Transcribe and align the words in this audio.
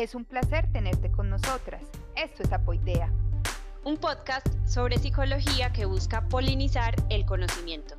Es 0.00 0.14
un 0.14 0.24
placer 0.24 0.66
tenerte 0.72 1.12
con 1.12 1.28
nosotras. 1.28 1.82
Esto 2.16 2.42
es 2.42 2.50
Apoidea. 2.54 3.12
Un 3.84 3.98
podcast 3.98 4.46
sobre 4.66 4.96
psicología 4.96 5.74
que 5.74 5.84
busca 5.84 6.26
polinizar 6.26 6.94
el 7.10 7.26
conocimiento. 7.26 7.96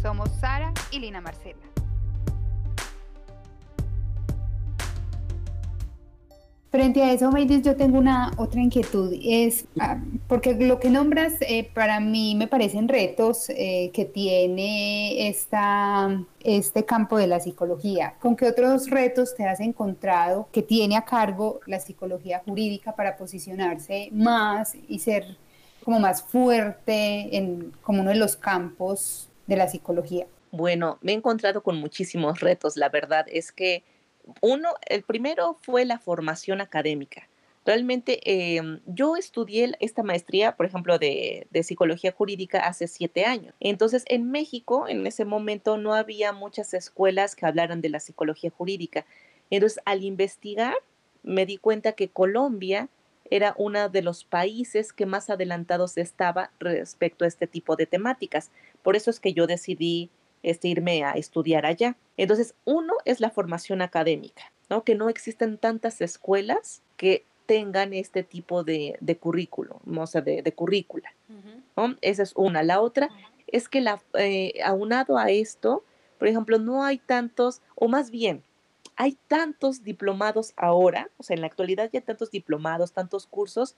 Somos 0.00 0.30
Sara 0.38 0.72
y 0.92 1.00
Lina 1.00 1.20
Marcela. 1.20 1.75
Frente 6.70 7.00
a 7.02 7.12
eso, 7.12 7.30
Maidis, 7.30 7.62
yo 7.62 7.76
tengo 7.76 7.96
una 7.96 8.32
otra 8.36 8.60
inquietud, 8.60 9.14
es 9.22 9.66
ah, 9.78 9.98
porque 10.26 10.54
lo 10.54 10.80
que 10.80 10.90
nombras 10.90 11.34
eh, 11.40 11.70
para 11.72 12.00
mí 12.00 12.34
me 12.34 12.48
parecen 12.48 12.88
retos 12.88 13.48
eh, 13.50 13.90
que 13.94 14.04
tiene 14.04 15.28
esta, 15.28 16.24
este 16.42 16.84
campo 16.84 17.18
de 17.18 17.28
la 17.28 17.38
psicología. 17.38 18.14
¿Con 18.20 18.34
qué 18.34 18.48
otros 18.48 18.90
retos 18.90 19.36
te 19.36 19.44
has 19.44 19.60
encontrado 19.60 20.48
que 20.50 20.62
tiene 20.62 20.96
a 20.96 21.04
cargo 21.04 21.60
la 21.66 21.78
psicología 21.78 22.42
jurídica 22.44 22.96
para 22.96 23.16
posicionarse 23.16 24.08
más 24.10 24.74
y 24.88 24.98
ser 24.98 25.36
como 25.84 26.00
más 26.00 26.20
fuerte 26.24 27.36
en 27.36 27.72
como 27.80 28.00
uno 28.00 28.10
de 28.10 28.16
los 28.16 28.36
campos 28.36 29.28
de 29.46 29.56
la 29.56 29.68
psicología? 29.68 30.26
Bueno, 30.50 30.98
me 31.00 31.12
he 31.12 31.14
encontrado 31.14 31.62
con 31.62 31.76
muchísimos 31.76 32.40
retos. 32.40 32.76
La 32.76 32.88
verdad 32.88 33.24
es 33.30 33.52
que 33.52 33.84
uno, 34.40 34.70
el 34.88 35.02
primero 35.02 35.56
fue 35.62 35.84
la 35.84 35.98
formación 35.98 36.60
académica. 36.60 37.28
Realmente 37.64 38.20
em, 38.56 38.80
yo 38.86 39.16
estudié 39.16 39.72
esta 39.80 40.04
maestría, 40.04 40.56
por 40.56 40.66
ejemplo, 40.66 40.98
de, 40.98 41.48
de, 41.50 41.62
psicología 41.64 42.12
jurídica 42.12 42.60
hace 42.60 42.86
siete 42.86 43.24
años. 43.24 43.54
Entonces, 43.58 44.04
en 44.06 44.30
México, 44.30 44.86
en 44.88 45.04
ese 45.06 45.24
momento, 45.24 45.76
no 45.76 45.94
había 45.94 46.32
muchas 46.32 46.74
escuelas 46.74 47.34
que 47.34 47.44
hablaran 47.44 47.80
de 47.80 47.88
la 47.88 47.98
psicología 47.98 48.50
jurídica. 48.50 49.04
Entonces, 49.50 49.80
al 49.84 50.04
investigar, 50.04 50.76
me 51.24 51.44
di 51.44 51.58
cuenta 51.58 51.92
que 51.92 52.08
Colombia 52.08 52.88
era 53.30 53.54
uno 53.58 53.88
de 53.88 54.02
los 54.02 54.24
países 54.24 54.92
que 54.92 55.06
más 55.06 55.28
adelantados 55.30 55.98
estaba 55.98 56.50
respecto 56.60 57.24
a 57.24 57.28
este 57.28 57.46
tipo 57.46 57.74
de 57.74 57.86
temáticas. 57.86 58.50
Por 58.82 58.96
eso 58.96 59.10
es 59.10 59.20
que 59.20 59.32
yo 59.32 59.48
decidí 59.48 60.10
este, 60.46 60.68
irme 60.68 61.02
a 61.04 61.12
estudiar 61.12 61.66
allá. 61.66 61.96
Entonces, 62.16 62.54
uno 62.64 62.94
es 63.04 63.20
la 63.20 63.30
formación 63.30 63.82
académica, 63.82 64.52
¿no? 64.70 64.84
Que 64.84 64.94
no 64.94 65.08
existen 65.08 65.58
tantas 65.58 66.00
escuelas 66.00 66.82
que 66.96 67.24
tengan 67.46 67.92
este 67.92 68.22
tipo 68.22 68.62
de, 68.62 68.96
de 69.00 69.16
currículo, 69.16 69.80
o 69.84 70.06
sea, 70.06 70.20
de, 70.20 70.52
currícula. 70.52 71.12
Esa 72.00 72.22
es 72.22 72.32
una. 72.36 72.62
La 72.62 72.80
otra 72.80 73.10
es 73.48 73.68
que 73.68 73.80
la, 73.80 74.00
eh, 74.14 74.54
aunado 74.64 75.18
a 75.18 75.30
esto, 75.30 75.84
por 76.18 76.28
ejemplo, 76.28 76.58
no 76.58 76.84
hay 76.84 76.98
tantos, 76.98 77.60
o 77.74 77.88
más 77.88 78.10
bien, 78.12 78.44
hay 78.94 79.18
tantos 79.26 79.82
diplomados 79.82 80.52
ahora, 80.56 81.10
o 81.18 81.24
sea, 81.24 81.34
en 81.34 81.40
la 81.40 81.48
actualidad 81.48 81.90
ya 81.92 81.98
hay 81.98 82.04
tantos 82.04 82.30
diplomados, 82.30 82.92
tantos 82.92 83.26
cursos, 83.26 83.74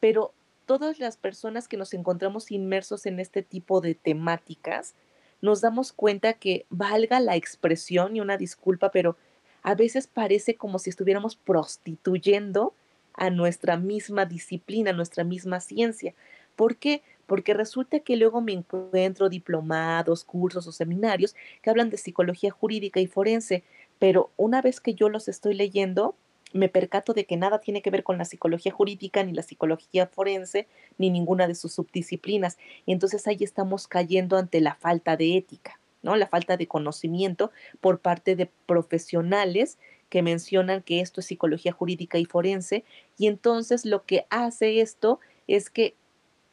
pero 0.00 0.32
todas 0.66 0.98
las 0.98 1.16
personas 1.16 1.68
que 1.68 1.76
nos 1.76 1.94
encontramos 1.94 2.50
inmersos 2.50 3.06
en 3.06 3.20
este 3.20 3.42
tipo 3.42 3.80
de 3.80 3.94
temáticas, 3.94 4.94
nos 5.40 5.60
damos 5.60 5.92
cuenta 5.92 6.34
que 6.34 6.66
valga 6.70 7.20
la 7.20 7.36
expresión 7.36 8.16
y 8.16 8.20
una 8.20 8.36
disculpa, 8.36 8.90
pero 8.90 9.16
a 9.62 9.74
veces 9.74 10.06
parece 10.06 10.56
como 10.56 10.78
si 10.78 10.90
estuviéramos 10.90 11.36
prostituyendo 11.36 12.74
a 13.14 13.30
nuestra 13.30 13.76
misma 13.76 14.24
disciplina, 14.24 14.90
a 14.90 14.94
nuestra 14.94 15.24
misma 15.24 15.60
ciencia. 15.60 16.14
¿Por 16.56 16.76
qué? 16.76 17.02
Porque 17.26 17.54
resulta 17.54 18.00
que 18.00 18.16
luego 18.16 18.40
me 18.40 18.52
encuentro 18.52 19.28
diplomados, 19.28 20.24
cursos 20.24 20.66
o 20.66 20.72
seminarios 20.72 21.34
que 21.62 21.70
hablan 21.70 21.90
de 21.90 21.98
psicología 21.98 22.50
jurídica 22.50 23.00
y 23.00 23.06
forense, 23.06 23.62
pero 23.98 24.30
una 24.36 24.62
vez 24.62 24.80
que 24.80 24.94
yo 24.94 25.08
los 25.08 25.28
estoy 25.28 25.54
leyendo, 25.54 26.16
me 26.52 26.68
percato 26.68 27.12
de 27.12 27.26
que 27.26 27.36
nada 27.36 27.60
tiene 27.60 27.82
que 27.82 27.90
ver 27.90 28.02
con 28.02 28.18
la 28.18 28.24
psicología 28.24 28.72
jurídica, 28.72 29.22
ni 29.22 29.32
la 29.32 29.42
psicología 29.42 30.06
forense, 30.06 30.66
ni 30.98 31.10
ninguna 31.10 31.46
de 31.46 31.54
sus 31.54 31.72
subdisciplinas. 31.72 32.58
Entonces 32.86 33.26
ahí 33.26 33.38
estamos 33.40 33.86
cayendo 33.86 34.36
ante 34.36 34.60
la 34.60 34.74
falta 34.74 35.16
de 35.16 35.36
ética, 35.36 35.78
¿no? 36.02 36.16
La 36.16 36.26
falta 36.26 36.56
de 36.56 36.66
conocimiento 36.66 37.50
por 37.80 38.00
parte 38.00 38.36
de 38.36 38.50
profesionales 38.66 39.78
que 40.08 40.22
mencionan 40.22 40.82
que 40.82 41.00
esto 41.00 41.20
es 41.20 41.26
psicología 41.26 41.72
jurídica 41.72 42.18
y 42.18 42.24
forense. 42.24 42.84
Y 43.16 43.28
entonces 43.28 43.86
lo 43.86 44.04
que 44.04 44.26
hace 44.28 44.80
esto 44.80 45.20
es 45.46 45.70
que 45.70 45.94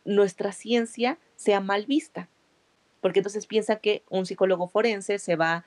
nuestra 0.05 0.51
ciencia 0.51 1.17
sea 1.35 1.59
mal 1.59 1.85
vista. 1.85 2.29
Porque 3.01 3.19
entonces 3.19 3.47
piensa 3.47 3.77
que 3.77 4.03
un 4.09 4.25
psicólogo 4.25 4.67
forense 4.67 5.19
se 5.19 5.35
va 5.35 5.53
a 5.53 5.65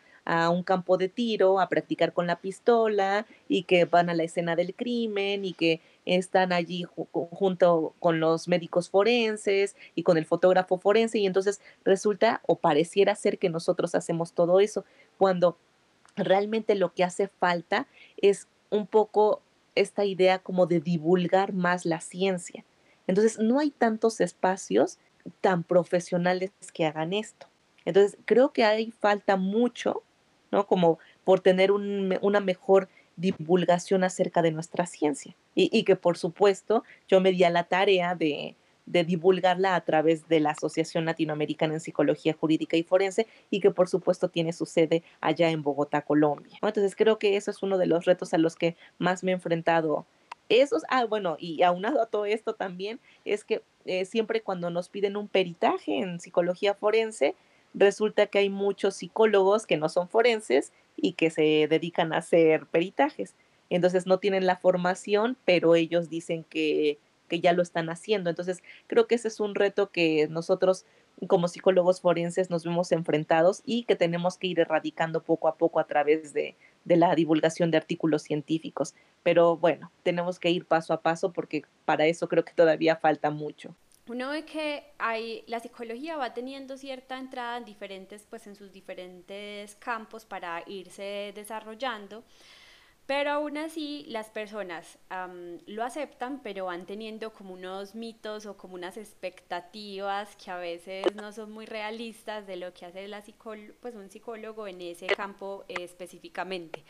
un 0.51 0.63
campo 0.63 0.97
de 0.97 1.09
tiro 1.09 1.61
a 1.61 1.69
practicar 1.69 2.13
con 2.13 2.27
la 2.27 2.37
pistola 2.37 3.27
y 3.49 3.65
que 3.65 3.85
van 3.85 4.11
a 4.11 4.15
la 4.15 4.23
escena 4.23 4.55
del 4.55 4.75
crimen 4.75 5.45
y 5.45 5.55
que 5.55 5.81
están 6.05 6.53
allí 6.53 6.85
junto 7.13 7.95
con 7.99 8.21
los 8.21 8.47
médicos 8.47 8.91
forenses 8.91 9.77
y 9.95 10.03
con 10.03 10.19
el 10.19 10.27
fotógrafo 10.27 10.79
forense 10.79 11.19
y 11.19 11.27
entonces 11.27 11.61
resulta 11.85 12.43
o 12.47 12.57
pareciera 12.57 13.15
ser 13.15 13.39
que 13.39 13.51
nosotros 13.51 13.95
hacemos 13.95 14.33
todo 14.33 14.61
eso 14.61 14.85
cuando 15.19 15.57
realmente 16.17 16.75
lo 16.75 16.95
que 16.95 17.05
hace 17.05 17.29
falta 17.29 17.87
es 18.17 18.47
un 18.71 18.87
poco 18.87 19.43
esta 19.75 20.05
idea 20.05 20.39
como 20.39 20.67
de 20.67 20.81
divulgar 20.81 21.53
más 21.53 21.85
la 21.85 22.01
ciencia. 22.01 22.65
Entonces 23.07 23.39
no 23.39 23.59
hay 23.59 23.71
tantos 23.71 24.21
espacios 24.21 24.99
tan 25.41 25.65
profesionales 25.65 26.51
que 26.73 26.87
hagan 26.87 27.13
esto. 27.13 27.47
Entonces 27.85 28.19
creo 28.25 28.53
que 28.53 28.65
hay 28.65 28.91
falta 28.91 29.37
mucho 29.37 30.03
¿no? 30.51 30.67
Como 30.67 30.99
por 31.25 31.41
tener 31.41 31.71
una 31.73 32.41
mejor 32.41 32.89
divulgación 33.21 34.03
acerca 34.03 34.43
de 34.43 34.51
nuestra 34.51 34.87
ciencia. 34.87 35.37
Y, 35.55 35.83
que 35.85 35.97
por 35.97 36.17
supuesto 36.17 36.85
yo 37.07 37.21
me 37.21 37.33
di 37.33 37.45
a 37.45 37.51
la 37.51 37.65
tarea 37.65 38.15
de, 38.15 38.57
divulgarla 38.87 39.77
a 39.77 39.85
través 39.85 40.27
de 40.27 40.41
la 40.41 40.51
Asociación 40.51 41.05
Latinoamericana 41.05 41.75
en 41.75 41.81
Psicología 41.81 42.33
Jurídica 42.33 42.77
y 42.77 42.83
Forense 42.83 43.27
y 43.51 43.61
que 43.61 43.71
por 43.71 43.89
supuesto 43.89 44.29
tiene 44.29 44.53
su 44.53 44.67
sede 44.67 45.05
allá 45.21 45.51
en 45.51 45.63
Bogotá, 45.63 46.03
Colombia. 46.03 46.59
Entonces 46.63 46.97
creo 46.97 47.19
que 47.19 47.37
eso 47.37 47.51
es 47.51 47.63
uno 47.63 47.79
de 47.79 47.87
los 47.87 48.05
retos 48.05 48.35
a 48.35 48.39
los 48.39 48.57
que 48.57 48.77
más 48.99 49.23
me 49.23 49.31
he 49.31 49.35
enfrentado. 49.35 50.07
Esos, 50.49 50.83
ah, 50.89 51.05
bueno, 51.05 51.37
y 51.39 51.63
aunado 51.63 52.03
a 52.03 52.07
todo 52.07 52.25
esto 52.25 52.55
también, 52.55 52.99
es 53.25 53.45
que 53.45 53.63
eh, 53.85 54.05
siempre 54.05 54.41
cuando 54.41 54.71
nos 54.71 54.89
piden 54.89 55.17
un 55.17 55.29
peritaje 55.29 55.99
en 55.99 56.19
psicología 56.19 56.75
forense, 56.75 57.37
resulta 57.75 58.27
que 58.27 58.39
hay 58.39 58.51
muchos 58.51 58.97
psicólogos 58.97 59.67
que 59.67 59.77
no 59.77 59.89
son 59.89 60.09
forenses 60.09 60.73
y 60.97 61.13
que 61.13 61.31
se 61.31 61.67
dedican 61.69 62.13
a 62.13 62.19
hacer 62.19 62.67
peritajes. 62.67 63.35
Entonces 63.71 64.07
no 64.07 64.19
tienen 64.19 64.47
la 64.47 64.57
formación, 64.57 65.37
pero 65.45 65.77
ellos 65.77 66.11
dicen 66.11 66.45
que, 66.45 66.99
que 67.29 67.41
ya 67.41 67.53
lo 67.53 67.63
están 67.63 67.89
haciendo. 67.89 68.31
Entonces 68.31 68.63
creo 68.87 69.07
que 69.07 69.15
ese 69.15 69.29
es 69.29 69.41
un 69.41 69.55
reto 69.55 69.91
que 69.91 70.27
nosotros 70.29 70.85
como 71.27 71.49
psicólogos 71.49 72.01
forenses 72.01 72.49
nos 72.49 72.65
vemos 72.65 72.93
enfrentados 72.93 73.63
y 73.67 73.85
que 73.85 73.95
tenemos 73.95 74.39
que 74.39 74.47
ir 74.47 74.59
erradicando 74.59 75.23
poco 75.23 75.49
a 75.49 75.57
poco 75.57 75.79
a 75.79 75.87
través 75.87 76.33
de, 76.33 76.57
de 76.85 76.97
la 76.97 77.15
divulgación 77.15 77.71
de 77.71 77.77
artículos 77.77 78.23
científicos. 78.23 78.95
Pero 79.23 79.57
bueno, 79.57 79.93
tenemos 80.03 80.39
que 80.39 80.51
ir 80.51 80.65
paso 80.65 80.95
a 80.95 81.03
paso 81.03 81.33
porque 81.33 81.63
para 81.85 82.07
eso 82.07 82.29
creo 82.29 82.45
que 82.45 82.55
todavía 82.55 82.97
falta 82.97 83.31
mucho 83.31 83.75
uno 84.11 84.31
ve 84.31 84.45
que 84.45 84.83
hay, 84.99 85.45
la 85.47 85.61
psicología 85.61 86.17
va 86.17 86.35
teniendo 86.35 86.77
cierta 86.77 87.17
entrada 87.17 87.59
en 87.59 87.65
diferentes, 87.65 88.27
pues 88.29 88.45
en 88.49 88.57
sus 88.57 88.73
diferentes 88.73 89.77
campos 89.77 90.25
para 90.25 90.65
irse 90.67 91.31
desarrollando, 91.33 92.25
pero 93.07 93.31
aún 93.31 93.57
así 93.57 94.05
las 94.09 94.29
personas 94.31 94.99
lo 95.67 95.85
aceptan, 95.85 96.43
pero 96.43 96.65
van 96.65 96.87
teniendo 96.87 97.33
como 97.33 97.55
unos 97.55 97.95
mitos 97.95 98.47
o 98.47 98.57
como 98.57 98.75
unas 98.75 98.97
expectativas 98.97 100.35
que 100.35 100.51
a 100.51 100.57
veces 100.57 101.15
no 101.15 101.31
son 101.31 101.53
muy 101.53 101.67
realistas 101.67 102.49
de 102.49 102.57
lo 102.57 102.75
que 102.75 102.87
hace 102.87 103.07
la 103.07 103.23
pues 103.81 103.95
un 103.95 104.11
psicólogo 104.11 104.67
en 104.67 104.81
ese 104.81 105.07
campo 105.07 105.65
específicamente. 105.69 106.83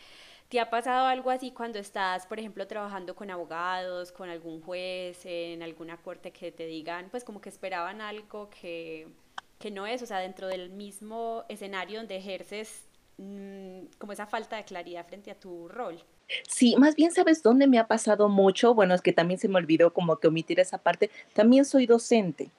¿Te 0.50 0.58
ha 0.58 0.68
pasado 0.68 1.06
algo 1.06 1.30
así 1.30 1.52
cuando 1.52 1.78
estás, 1.78 2.26
por 2.26 2.40
ejemplo, 2.40 2.66
trabajando 2.66 3.14
con 3.14 3.30
abogados, 3.30 4.10
con 4.10 4.28
algún 4.28 4.60
juez, 4.60 5.24
en 5.24 5.62
alguna 5.62 5.96
corte 5.96 6.32
que 6.32 6.50
te 6.50 6.66
digan, 6.66 7.06
pues 7.08 7.22
como 7.22 7.40
que 7.40 7.48
esperaban 7.48 8.00
algo 8.00 8.50
que, 8.50 9.06
que 9.60 9.70
no 9.70 9.86
es, 9.86 10.02
o 10.02 10.06
sea, 10.06 10.18
dentro 10.18 10.48
del 10.48 10.70
mismo 10.70 11.44
escenario 11.48 12.00
donde 12.00 12.16
ejerces 12.16 12.88
mm, 13.18 13.82
como 13.98 14.12
esa 14.12 14.26
falta 14.26 14.56
de 14.56 14.64
claridad 14.64 15.06
frente 15.06 15.30
a 15.30 15.38
tu 15.38 15.68
rol? 15.68 16.02
Sí, 16.48 16.74
más 16.76 16.96
bien 16.96 17.12
sabes 17.12 17.44
dónde 17.44 17.68
me 17.68 17.78
ha 17.78 17.86
pasado 17.86 18.28
mucho, 18.28 18.74
bueno, 18.74 18.92
es 18.94 19.02
que 19.02 19.12
también 19.12 19.38
se 19.38 19.46
me 19.46 19.58
olvidó 19.58 19.92
como 19.92 20.16
que 20.16 20.26
omitir 20.26 20.58
esa 20.58 20.78
parte, 20.78 21.12
también 21.32 21.64
soy 21.64 21.86
docente. 21.86 22.50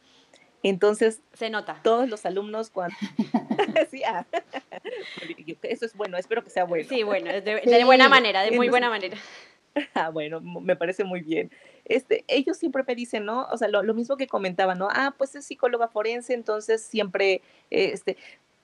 Entonces, 0.64 1.22
se 1.34 1.50
nota. 1.50 1.80
Todos 1.84 2.08
los 2.08 2.26
alumnos 2.26 2.70
cuando... 2.70 2.96
sí, 3.92 4.04
ah. 4.04 4.26
Eso 5.64 5.86
es 5.86 5.96
bueno, 5.96 6.18
espero 6.18 6.44
que 6.44 6.50
sea 6.50 6.66
bueno. 6.66 6.88
Sí, 6.88 7.04
bueno, 7.04 7.32
de, 7.32 7.84
buena 7.84 8.10
manera, 8.10 8.42
de 8.42 8.52
muy 8.52 8.70
buena 8.70 8.90
manera. 8.90 9.18
Ah, 9.94 10.10
bueno, 10.10 10.42
me 10.42 10.76
parece 10.76 11.06
muy 11.06 11.22
bien. 11.22 11.50
Este, 11.86 12.26
ellos 12.28 12.58
siempre 12.58 12.84
me 12.86 12.94
dicen, 12.94 13.24
¿no? 13.24 13.48
O 13.54 13.58
sea, 13.58 13.70
lo, 13.70 13.94
mismo 13.94 14.18
que 14.18 14.28
comentaba, 14.28 14.76
¿no? 14.76 14.90
Ah, 14.92 15.16
pues 15.18 15.34
es 15.36 15.46
psicóloga 15.46 15.88
forense, 15.88 16.34
entonces 16.34 16.82
siempre, 16.82 17.42
este, 17.70 18.18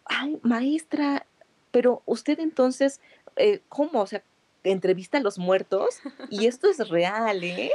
ay, 0.03 0.37
maestra, 0.41 1.25
pero 1.71 2.01
usted 2.05 2.39
entonces, 2.41 2.99
eh, 3.37 3.61
¿cómo? 3.69 4.01
O 4.01 4.07
sea, 4.07 4.21
entrevista 4.65 5.17
a 5.17 5.21
los 5.21 5.37
muertos 5.37 6.01
y 6.29 6.47
esto 6.47 6.69
es 6.69 6.89
real, 6.89 7.41
¿eh? 7.41 7.71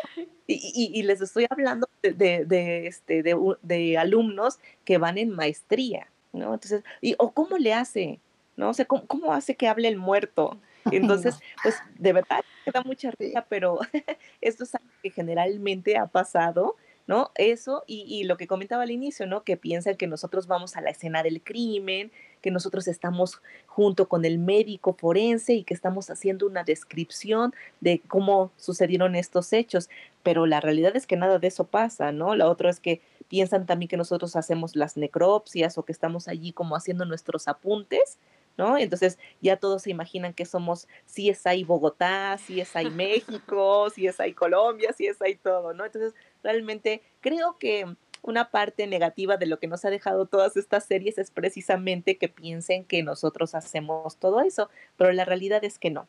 Y, 0.46 1.02
les 1.02 1.20
estoy 1.20 1.46
hablando 1.48 1.88
de, 2.02 2.44
de, 2.44 2.86
este, 2.86 3.22
de, 3.22 3.98
alumnos 3.98 4.58
que 4.84 4.98
van 4.98 5.18
en 5.18 5.30
maestría, 5.30 6.08
¿no? 6.32 6.54
Entonces, 6.54 6.82
y, 7.00 7.14
o 7.18 7.30
cómo 7.32 7.58
le 7.58 7.72
hace, 7.72 8.18
¿no? 8.56 8.70
O 8.70 8.74
sea, 8.74 8.84
¿cómo, 8.84 9.06
cómo 9.06 9.32
hace 9.32 9.54
que 9.54 9.68
hable 9.68 9.88
el 9.88 9.96
muerto? 9.96 10.58
Entonces, 10.90 11.38
pues 11.62 11.76
de 11.98 12.12
verdad, 12.12 12.42
me 12.66 12.72
da 12.72 12.82
mucha 12.82 13.10
risa, 13.12 13.46
pero 13.48 13.78
esto 14.40 14.64
es 14.64 14.74
algo 14.74 14.90
que 15.02 15.10
generalmente 15.10 15.96
ha 15.96 16.06
pasado 16.06 16.76
¿no? 17.06 17.30
Eso 17.34 17.84
y, 17.86 18.24
lo 18.24 18.36
que 18.36 18.46
comentaba 18.46 18.84
al 18.84 18.90
inicio, 18.90 19.26
¿no? 19.26 19.42
Que 19.42 19.56
piensan 19.56 19.96
que 19.96 20.06
nosotros 20.06 20.46
vamos 20.46 20.76
a 20.76 20.80
la 20.80 20.90
escena 20.90 21.22
del 21.22 21.42
crimen, 21.42 22.12
que 22.40 22.50
nosotros 22.50 22.88
estamos 22.88 23.40
junto 23.66 24.08
con 24.08 24.24
el 24.24 24.38
médico 24.38 24.94
forense 24.94 25.54
y 25.54 25.64
que 25.64 25.74
estamos 25.74 26.10
haciendo 26.10 26.46
una 26.46 26.64
descripción 26.64 27.54
de 27.80 28.00
cómo 28.06 28.52
sucedieron 28.56 29.16
estos 29.16 29.52
hechos, 29.52 29.88
pero 30.22 30.46
la 30.46 30.60
realidad 30.60 30.96
es 30.96 31.06
que 31.06 31.16
nada 31.16 31.38
de 31.38 31.48
eso 31.48 31.66
pasa, 31.66 32.12
¿no? 32.12 32.34
La 32.34 32.48
otra 32.48 32.70
es 32.70 32.80
que 32.80 33.00
piensan 33.28 33.66
también 33.66 33.88
que 33.88 33.96
nosotros 33.96 34.36
hacemos 34.36 34.76
las 34.76 34.96
necropsias 34.96 35.78
o 35.78 35.84
que 35.84 35.92
estamos 35.92 36.28
allí 36.28 36.52
como 36.52 36.76
haciendo 36.76 37.04
nuestros 37.04 37.48
apuntes, 37.48 38.18
¿no? 38.56 38.78
Entonces 38.78 39.18
ya 39.40 39.56
todos 39.56 39.82
se 39.82 39.90
imaginan 39.90 40.34
que 40.34 40.44
somos 40.44 40.86
si 41.06 41.30
es 41.30 41.46
ahí 41.46 41.64
Bogotá, 41.64 42.38
si 42.38 42.60
es 42.60 42.74
ahí 42.76 42.90
México, 42.90 43.90
si 43.90 44.06
es 44.06 44.20
ahí 44.20 44.32
Colombia, 44.34 44.92
si 44.92 45.06
es 45.06 45.20
ahí 45.22 45.36
todo, 45.36 45.74
¿no? 45.74 45.84
Entonces 45.84 46.14
realmente 46.42 47.02
creo 47.20 47.58
que 47.58 47.96
una 48.22 48.50
parte 48.50 48.86
negativa 48.86 49.36
de 49.36 49.46
lo 49.46 49.58
que 49.58 49.66
nos 49.66 49.84
ha 49.84 49.90
dejado 49.90 50.26
todas 50.26 50.56
estas 50.56 50.84
series 50.84 51.18
es 51.18 51.30
precisamente 51.30 52.18
que 52.18 52.28
piensen 52.28 52.84
que 52.84 53.02
nosotros 53.02 53.54
hacemos 53.54 54.16
todo 54.16 54.40
eso, 54.40 54.70
pero 54.96 55.12
la 55.12 55.24
realidad 55.24 55.64
es 55.64 55.78
que 55.78 55.90
no. 55.90 56.06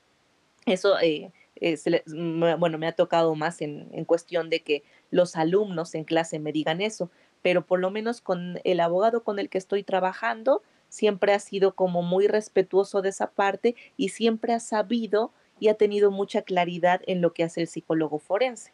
Eso, 0.66 1.00
eh, 1.00 1.32
eh, 1.64 2.04
bueno, 2.58 2.78
me 2.78 2.88
ha 2.88 2.92
tocado 2.92 3.34
más 3.36 3.62
en, 3.62 3.90
en 3.94 4.06
cuestión 4.06 4.50
de 4.50 4.62
que 4.62 4.84
los 5.12 5.36
alumnos 5.36 5.96
en 5.96 6.04
clase 6.04 6.40
me 6.40 6.52
digan 6.52 6.82
eso, 6.82 7.10
pero 7.42 7.66
por 7.66 7.80
lo 7.80 7.90
menos 7.90 8.22
con 8.22 8.60
el 8.64 8.80
abogado 8.80 9.24
con 9.24 9.40
el 9.40 9.50
que 9.50 9.58
estoy 9.58 9.84
trabajando, 9.84 10.62
siempre 10.90 11.34
ha 11.34 11.40
sido 11.40 11.74
como 11.74 12.04
muy 12.04 12.28
respetuoso 12.28 13.02
de 13.02 13.10
esa 13.10 13.32
parte 13.32 13.76
y 13.98 14.10
siempre 14.10 14.54
ha 14.54 14.60
sabido 14.60 15.32
y 15.60 15.70
ha 15.70 15.76
tenido 15.76 16.12
mucha 16.12 16.42
claridad 16.42 17.02
en 17.08 17.22
lo 17.22 17.34
que 17.34 17.44
hace 17.44 17.62
el 17.62 17.68
psicólogo 17.68 18.20
forense. 18.20 18.74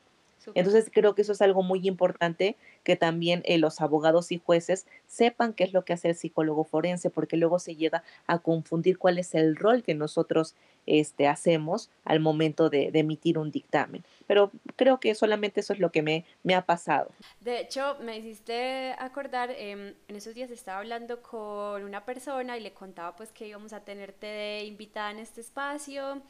Entonces 0.56 0.90
creo 0.94 1.16
que 1.16 1.22
eso 1.22 1.32
es 1.32 1.42
algo 1.42 1.64
muy 1.64 1.88
importante 1.88 2.56
que 2.84 2.96
también 2.96 3.42
eh, 3.46 3.58
los 3.58 3.82
abogados 3.82 4.32
y 4.32 4.38
jueces 4.38 4.88
sepan 5.08 5.54
qué 5.54 5.64
es 5.64 5.74
lo 5.74 5.86
que 5.86 5.94
hace 5.94 6.10
el 6.10 6.16
psicólogo 6.16 6.64
forense, 6.64 7.10
porque 7.10 7.38
luego 7.38 7.60
se 7.60 7.76
llega 7.76 8.04
a 8.28 8.40
confundir 8.40 8.98
cuál 8.98 9.18
es 9.18 9.36
el 9.36 9.56
rol 9.56 9.84
que 9.84 9.96
nosotros 9.96 10.56
este, 10.86 11.28
hacemos 11.28 11.90
al 12.04 12.20
momento 12.20 12.70
de, 12.70 12.90
emitir 12.94 13.38
un 13.38 13.52
dictamen. 13.52 14.04
Pero 14.28 14.52
creo 14.76 15.00
que 15.00 15.14
solamente 15.16 15.60
eso 15.60 15.74
es 15.74 15.80
lo 15.80 15.92
que 15.92 16.02
me, 16.02 16.26
me 16.44 16.56
ha 16.56 16.66
pasado. 16.66 17.12
De 17.42 17.60
hecho, 17.60 17.98
me 18.02 18.18
hiciste 18.18 18.96
acordar, 18.98 19.52
em, 19.52 19.94
en 20.08 20.16
esos 20.16 20.34
días 20.34 20.50
estaba 20.52 20.80
hablando 20.80 21.22
con 21.22 21.84
una 21.84 22.06
persona 22.06 22.58
y 22.58 22.62
le 22.62 22.74
contaba 22.74 23.16
pues 23.16 23.32
que 23.32 23.48
íbamos 23.48 23.74
a 23.74 23.82
tenerte 23.82 24.26
de 24.26 24.64
invitada 24.66 25.12
en 25.12 25.20
este 25.20 25.42
espacio. 25.42 26.22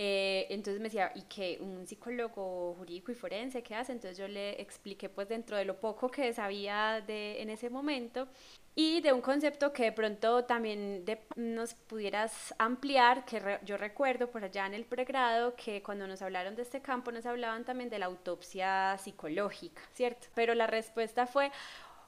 Eh, 0.00 0.46
entonces 0.50 0.80
me 0.80 0.84
decía, 0.84 1.10
¿y 1.16 1.22
qué? 1.22 1.58
¿Un 1.60 1.84
psicólogo 1.84 2.74
jurídico 2.74 3.10
y 3.10 3.16
forense 3.16 3.64
qué 3.64 3.74
hace? 3.74 3.90
Entonces 3.90 4.16
yo 4.16 4.28
le 4.28 4.60
expliqué 4.62 5.08
pues 5.08 5.28
dentro 5.28 5.56
de 5.56 5.64
lo 5.64 5.80
poco 5.80 6.08
que 6.08 6.32
sabía 6.32 7.02
de, 7.04 7.42
en 7.42 7.50
ese 7.50 7.68
momento 7.68 8.28
y 8.76 9.00
de 9.00 9.12
un 9.12 9.20
concepto 9.20 9.72
que 9.72 9.82
de 9.82 9.92
pronto 9.92 10.44
también 10.44 11.04
nos 11.34 11.74
pudieras 11.74 12.54
ampliar, 12.58 13.24
que 13.24 13.58
yo 13.64 13.76
recuerdo 13.76 14.30
por 14.30 14.44
allá 14.44 14.66
en 14.66 14.74
el 14.74 14.84
pregrado 14.84 15.56
que 15.56 15.82
cuando 15.82 16.06
nos 16.06 16.22
hablaron 16.22 16.54
de 16.54 16.62
este 16.62 16.80
campo 16.80 17.10
nos 17.10 17.26
hablaban 17.26 17.64
también 17.64 17.90
de 17.90 17.98
la 17.98 18.06
autopsia 18.06 18.96
psicológica, 18.98 19.82
¿cierto? 19.94 20.28
Pero 20.32 20.54
la 20.54 20.68
respuesta 20.68 21.26
fue, 21.26 21.50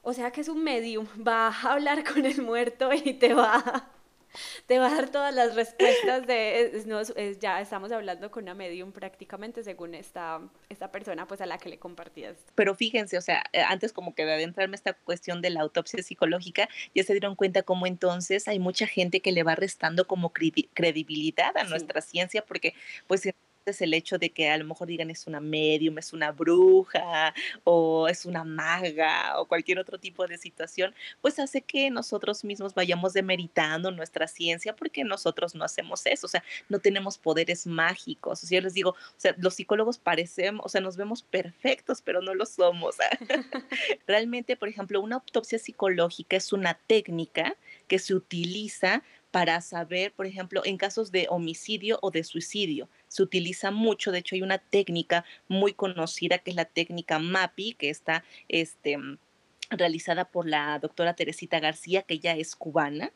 o 0.01 0.13
sea 0.13 0.31
que 0.31 0.39
es 0.39 0.47
un 0.47 0.63
medium, 0.63 1.05
va 1.27 1.49
a 1.49 1.73
hablar 1.73 2.05
con 2.05 2.25
el 2.25 2.41
muerto 2.41 2.93
y 2.93 3.15
te 3.15 3.33
va 3.33 3.91
te 4.67 4.79
va 4.79 4.87
a 4.87 4.95
dar 4.95 5.09
todas 5.09 5.33
las 5.33 5.55
respuestas 5.55 6.25
de, 6.27 7.37
ya 7.39 7.61
estamos 7.61 7.91
hablando 7.91 8.31
con 8.31 8.43
una 8.43 8.53
medium 8.53 8.91
prácticamente 8.91 9.63
según 9.63 9.95
esta, 9.95 10.41
esta 10.69 10.91
persona 10.91 11.27
pues 11.27 11.41
a 11.41 11.45
la 11.45 11.57
que 11.57 11.69
le 11.69 11.79
compartías. 11.79 12.37
Pero 12.55 12.75
fíjense, 12.75 13.17
o 13.17 13.21
sea, 13.21 13.43
eh, 13.53 13.61
antes 13.61 13.93
como 13.93 14.15
que 14.15 14.25
de 14.25 14.33
adentrarme 14.33 14.75
esta 14.75 14.93
cuestión 14.93 15.41
de 15.41 15.49
la 15.49 15.61
autopsia 15.61 16.01
psicológica, 16.03 16.69
ya 16.95 17.03
se 17.03 17.13
dieron 17.13 17.35
cuenta 17.35 17.63
cómo 17.63 17.87
entonces 17.87 18.47
hay 18.47 18.59
mucha 18.59 18.87
gente 18.87 19.21
que 19.21 19.31
le 19.31 19.43
va 19.43 19.55
restando 19.55 20.07
como 20.07 20.31
credibilidad 20.31 21.55
a 21.57 21.63
nuestra 21.63 22.01
ciencia 22.01 22.43
porque 22.45 22.73
pues 23.07 23.21
es 23.65 23.81
el 23.81 23.93
hecho 23.93 24.17
de 24.17 24.31
que 24.31 24.49
a 24.49 24.57
lo 24.57 24.65
mejor 24.65 24.87
digan 24.87 25.09
es 25.09 25.27
una 25.27 25.39
medium, 25.39 25.97
es 25.97 26.13
una 26.13 26.31
bruja 26.31 27.33
o 27.63 28.07
es 28.07 28.25
una 28.25 28.43
maga 28.43 29.39
o 29.39 29.45
cualquier 29.45 29.79
otro 29.79 29.99
tipo 29.99 30.25
de 30.27 30.37
situación, 30.37 30.93
pues 31.21 31.39
hace 31.39 31.61
que 31.61 31.89
nosotros 31.89 32.43
mismos 32.43 32.73
vayamos 32.73 33.13
demeritando 33.13 33.91
nuestra 33.91 34.27
ciencia 34.27 34.75
porque 34.75 35.03
nosotros 35.03 35.55
no 35.55 35.63
hacemos 35.63 36.05
eso, 36.05 36.25
o 36.27 36.29
sea, 36.29 36.43
no 36.69 36.79
tenemos 36.79 37.17
poderes 37.17 37.67
mágicos. 37.67 38.43
O 38.43 38.47
yo 38.49 38.61
les 38.61 38.73
digo, 38.73 38.91
o 38.91 38.95
sea, 39.17 39.35
los 39.37 39.55
psicólogos 39.55 39.97
parecemos, 39.97 40.65
o 40.65 40.69
sea, 40.69 40.81
nos 40.81 40.97
vemos 40.97 41.23
perfectos, 41.23 42.01
pero 42.01 42.21
no 42.21 42.33
lo 42.33 42.45
somos. 42.45 42.95
Realmente, 44.07 44.55
por 44.55 44.69
ejemplo, 44.69 45.01
una 45.01 45.15
autopsia 45.15 45.59
psicológica 45.59 46.37
es 46.37 46.53
una 46.53 46.73
técnica 46.87 47.55
que 47.87 47.99
se 47.99 48.13
utiliza 48.13 49.03
para 49.31 49.61
saber, 49.61 50.11
por 50.11 50.25
ejemplo, 50.25 50.61
en 50.65 50.77
casos 50.77 51.11
de 51.11 51.27
homicidio 51.29 51.99
o 52.01 52.11
de 52.11 52.23
suicidio. 52.23 52.89
Se 53.11 53.23
utiliza 53.23 53.71
mucho, 53.71 54.13
de 54.13 54.19
hecho 54.19 54.35
hay 54.35 54.41
una 54.41 54.57
técnica 54.57 55.25
muy 55.49 55.73
conocida 55.73 56.37
que 56.37 56.51
es 56.51 56.55
la 56.55 56.63
técnica 56.63 57.19
MAPI, 57.19 57.73
que 57.73 57.89
está 57.89 58.23
este, 58.47 58.97
realizada 59.69 60.23
por 60.23 60.47
la 60.47 60.79
doctora 60.79 61.13
Teresita 61.13 61.59
García, 61.59 62.03
que 62.03 62.13
ella 62.13 62.37
es 62.37 62.55
cubana. 62.55 63.11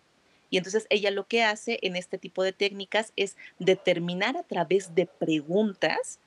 Y 0.50 0.58
entonces 0.58 0.86
ella 0.90 1.12
lo 1.12 1.28
que 1.28 1.46
hace 1.46 1.80
en 1.82 1.96
este 1.96 2.18
tipo 2.18 2.44
de 2.44 2.52
técnicas 2.52 3.14
es 3.16 3.38
determinar 3.58 4.36
a 4.36 4.44
través 4.44 4.94
de 4.96 5.06
preguntas 5.06 6.20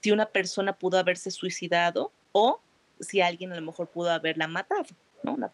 si 0.00 0.10
una 0.10 0.26
persona 0.26 0.72
pudo 0.72 0.98
haberse 0.98 1.30
suicidado 1.30 2.10
o 2.32 2.60
si 2.98 3.20
alguien 3.20 3.52
a 3.52 3.54
lo 3.54 3.62
mejor 3.62 3.88
pudo 3.88 4.10
haberla 4.10 4.48
matado. 4.48 4.86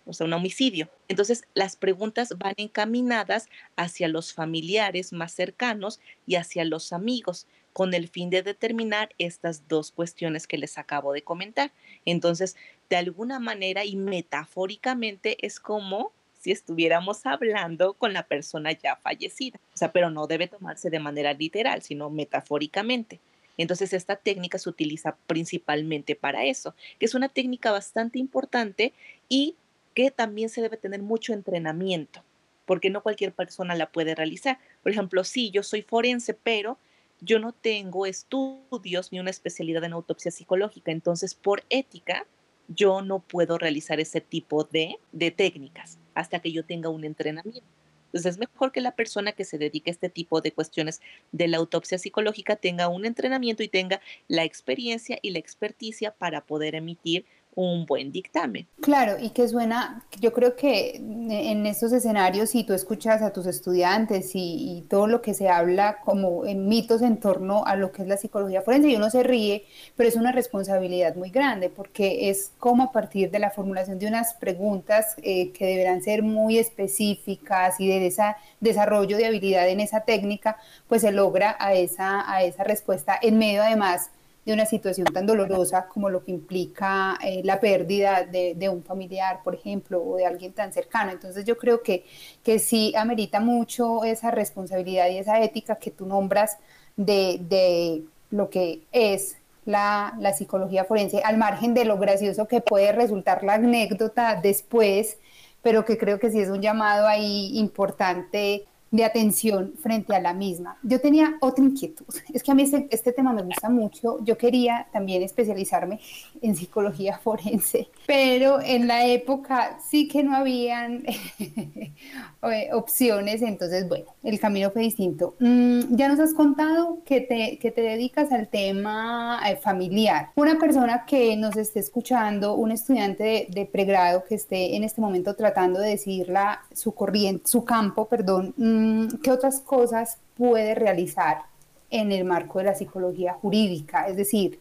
O 0.06 0.12
sea, 0.12 0.26
un 0.26 0.32
homicidio. 0.32 0.88
Entonces, 1.09 1.44
las 1.55 1.76
preguntas 1.76 2.35
van 2.38 2.55
encaminadas 2.56 3.49
hacia 3.76 4.09
los 4.09 4.32
familiares 4.32 5.12
más 5.12 5.32
cercanos 5.32 6.00
y 6.26 6.37
hacia 6.37 6.65
los 6.65 6.93
amigos, 6.93 7.47
con 7.73 7.94
el 7.94 8.08
fin 8.08 8.31
de 8.31 8.43
determinar 8.43 9.10
estas 9.19 9.69
dos 9.69 9.93
cuestiones 9.93 10.46
que 10.46 10.58
les 10.58 10.79
acabo 10.79 11.13
de 11.13 11.22
comentar. 11.22 11.72
Entonces, 12.05 12.56
de 12.91 12.96
alguna 12.96 13.39
manera 13.39 13.84
y 13.84 13.96
metafóricamente 13.96 15.44
es 15.46 15.60
como 15.60 16.13
si 16.41 16.53
estuviéramos 16.53 17.27
hablando 17.27 17.94
con 17.94 18.13
la 18.13 18.22
persona 18.25 18.72
ya 18.72 18.96
fallecida. 18.96 19.60
O 19.75 19.77
sea, 19.77 19.93
pero 19.93 20.10
no 20.10 20.27
debe 20.27 20.48
tomarse 20.48 20.91
de 20.91 21.01
manera 21.01 21.32
literal, 21.34 21.82
sino 21.82 22.10
metafóricamente. 22.10 23.20
Entonces, 23.58 23.93
esta 23.93 24.17
técnica 24.17 24.58
se 24.58 24.70
utiliza 24.70 25.17
principalmente 25.27 26.15
para 26.15 26.44
eso, 26.44 26.74
que 26.98 27.06
es 27.06 27.15
una 27.15 27.29
técnica 27.29 27.70
bastante 27.70 28.19
importante 28.19 28.94
y 29.29 29.56
que 29.94 30.10
también 30.10 30.48
se 30.48 30.62
debe 30.62 30.77
tener 30.77 31.03
mucho 31.03 31.32
entrenamiento, 31.32 32.22
porque 32.65 32.88
no 32.88 33.03
cualquier 33.03 33.32
persona 33.32 33.74
la 33.74 33.91
puede 33.91 34.15
realizar. 34.15 34.58
Por 34.82 34.93
ejemplo, 34.93 35.24
sí, 35.24 35.50
yo 35.50 35.62
soy 35.62 35.82
forense, 35.82 36.34
pero 36.34 36.79
yo 37.20 37.41
no 37.41 37.53
tengo 37.53 38.06
estudios 38.06 39.12
ni 39.12 39.19
una 39.19 39.31
especialidad 39.31 39.82
en 39.84 39.93
autopsia 39.93 40.31
psicológica, 40.31 40.93
entonces 40.93 41.34
por 41.34 41.65
ética 41.69 42.27
yo 42.69 43.03
no 43.03 43.20
puedo 43.20 43.58
realizar 43.58 43.98
ese 43.98 44.20
tipo 44.20 44.65
de, 44.65 44.98
de 45.10 45.31
técnicas 45.31 45.98
hasta 46.15 46.38
que 46.41 46.53
yo 46.53 46.65
tenga 46.65 46.91
un 46.91 47.05
entrenamiento. 47.05 47.78
Entonces 48.08 48.34
es 48.34 48.38
mejor 48.38 48.72
que 48.72 48.81
la 48.81 48.96
persona 48.96 49.32
que 49.32 49.44
se 49.44 49.58
dedique 49.58 49.91
a 49.91 49.93
este 49.93 50.08
tipo 50.08 50.41
de 50.41 50.53
cuestiones 50.53 51.00
de 51.32 51.48
la 51.48 51.58
autopsia 51.58 51.98
psicológica 51.98 52.56
tenga 52.56 52.88
un 52.88 53.05
entrenamiento 53.05 53.62
y 53.62 53.69
tenga 53.69 54.00
la 54.29 54.44
experiencia 54.44 55.19
y 55.22 55.31
la 55.31 55.38
experticia 55.38 56.12
para 56.12 56.44
poder 56.44 56.74
emitir 56.74 57.24
un 57.58 57.86
buen 57.86 58.12
dictamen. 58.12 58.69
Claro, 58.81 59.17
y 59.20 59.31
que 59.31 59.48
suena, 59.48 60.06
yo 60.20 60.32
creo 60.32 60.55
que 60.55 60.94
en 60.94 61.67
estos 61.67 61.93
escenarios, 61.93 62.50
si 62.50 62.62
tú 62.62 62.72
escuchas 62.72 63.20
a 63.20 63.32
tus 63.32 63.46
estudiantes 63.46 64.31
y, 64.34 64.84
todo 64.88 65.08
lo 65.08 65.20
que 65.20 65.34
se 65.34 65.48
habla 65.48 65.98
como 66.05 66.46
en 66.46 66.69
mitos 66.69 67.03
en 67.03 67.19
torno 67.19 67.65
a 67.67 67.74
lo 67.74 67.91
que 67.91 68.03
es 68.03 68.08
la 68.08 68.17
psicología 68.17 68.62
forense, 68.62 68.88
y 68.88 68.96
uno 68.96 69.10
se 69.10 69.24
ríe, 69.24 69.65
pero 69.96 70.08
es 70.08 70.15
una 70.15 70.31
responsabilidad 70.31 71.17
muy 71.17 71.31
grande 71.31 71.69
porque 71.69 72.31
es 72.31 72.53
como 72.58 72.84
a 72.84 72.93
partir 72.93 73.31
de 73.31 73.41
la 73.41 73.50
formulación 73.50 73.98
de 73.98 74.06
unas 74.06 74.34
preguntas 74.34 75.17
eh, 75.22 75.50
que 75.50 75.67
deberán 75.67 76.00
ser 76.03 76.22
muy 76.22 76.58
específicas 76.58 77.81
y 77.81 77.88
de 77.88 78.06
ese 78.06 78.36
desarrollo 78.60 79.17
de 79.17 79.27
habilidad 79.27 79.69
en 79.69 79.81
esa 79.81 80.03
técnica, 80.03 80.58
pues 80.86 81.03
se 81.03 81.10
logra 81.10 81.56
a 81.58 81.74
esa, 81.74 82.32
a 82.32 82.44
esa 82.44 82.62
respuesta 82.62 83.19
en 83.20 83.36
medio 83.36 83.62
además 83.62 84.10
de 84.48 84.55
una 84.55 84.64
situación 84.64 85.06
tan 85.12 85.26
dolorosa 85.26 85.88
como 85.88 86.08
lo 86.08 86.24
que 86.24 86.31
implica 86.31 87.19
eh, 87.22 87.43
la 87.44 87.60
pérdida 87.60 88.24
de, 88.24 88.55
de, 88.55 88.70
un 88.70 88.82
familiar, 88.82 89.43
por 89.44 89.55
ejemplo, 89.55 90.02
o 90.02 90.17
de 90.17 90.24
alguien 90.24 90.55
tan 90.55 90.72
cercano. 90.72 91.12
Entonces 91.12 91.44
yo 91.44 91.58
creo 91.58 91.82
que, 91.82 92.06
que 92.43 92.58
sí 92.58 92.94
amerita 92.96 93.40
mucho 93.40 94.05
esa 94.05 94.31
responsabilidad 94.31 95.10
y 95.10 95.19
esa 95.19 95.43
ética 95.43 95.76
que 95.76 95.90
tú 95.90 96.06
nombras 96.06 96.56
de, 96.96 97.40
de 97.46 98.05
lo 98.31 98.48
que 98.48 98.81
es 98.90 99.36
la, 99.67 100.14
la, 100.19 100.32
psicología 100.32 100.84
forense, 100.84 101.20
al 101.22 101.36
margen 101.36 101.74
de 101.74 101.84
lo 101.84 101.98
gracioso 101.98 102.48
que 102.48 102.62
puede 102.62 102.93
resultar 102.93 103.44
la 103.44 103.55
anécdota 103.55 104.40
después, 104.43 105.19
pero 105.60 105.84
que 105.84 105.98
creo 105.98 106.19
que 106.19 106.31
sí 106.31 106.40
es 106.40 106.48
un 106.48 106.62
llamado 106.62 107.06
ahí 107.06 107.50
importante 107.58 108.64
de 108.90 109.04
atención 109.04 109.74
frente 109.80 110.14
a 110.14 110.20
la 110.20 110.32
misma. 110.32 110.78
Yo 110.82 111.00
tenía 111.00 111.36
otra 111.40 111.64
inquietud, 111.64 112.06
es 112.32 112.42
que 112.42 112.50
a 112.50 112.54
mí 112.54 112.62
este, 112.62 112.88
este, 112.90 113.12
tema 113.12 113.32
me 113.32 113.42
gusta 113.42 113.68
mucho, 113.68 114.18
yo 114.24 114.38
quería 114.38 114.88
también 114.92 115.22
especializarme 115.22 116.00
en 116.40 116.56
psicología 116.56 117.18
forense, 117.22 117.88
pero 118.08 118.60
en 118.62 118.88
la 118.88 119.06
época 119.06 119.79
sí 119.86 120.08
que 120.08 120.24
no 120.24 120.34
habían 120.34 121.05
eh, 121.38 122.70
opciones, 122.72 123.43
entonces 123.43 123.86
bueno, 123.86 124.06
el 124.22 124.41
camino 124.41 124.70
fue 124.70 124.82
distinto. 124.82 125.36
Mm, 125.38 125.94
ya 125.94 126.08
nos 126.08 126.19
has 126.19 126.32
contado 126.32 127.03
que 127.05 127.20
te, 127.20 127.58
que 127.58 127.70
te 127.70 127.82
dedicas 127.82 128.32
al 128.32 128.48
tema 128.48 129.41
eh, 129.46 129.56
familiar. 129.56 130.31
Una 130.36 130.58
persona 130.58 131.05
que 131.06 131.36
nos 131.36 131.56
esté 131.56 131.81
escuchando, 131.81 132.55
un 132.55 132.72
estudiante 132.72 133.22
de, 133.22 133.46
de, 133.50 133.67
pregrado 133.67 134.24
que 134.24 134.36
esté 134.36 134.74
en 134.74 134.84
este 134.84 135.03
momento 135.03 135.36
tratando 135.36 135.79
de 135.79 135.91
decidir 135.91 136.31
la, 136.31 136.62
su 136.72 136.93
corriente, 136.93 137.46
su 137.46 137.65
campo, 137.65 138.08
perdón, 138.08 138.48
Mm, 138.56 139.20
¿qué 139.22 139.31
otras 139.31 139.60
cosas 139.60 140.19
puede 140.36 140.74
realizar 140.74 141.43
en 141.91 142.12
el 142.12 142.24
marco 142.24 142.58
de 142.58 142.67
la 142.67 142.74
psicología 142.74 143.34
jurídica? 143.34 144.08
Es 144.08 144.17
decir, 144.17 144.60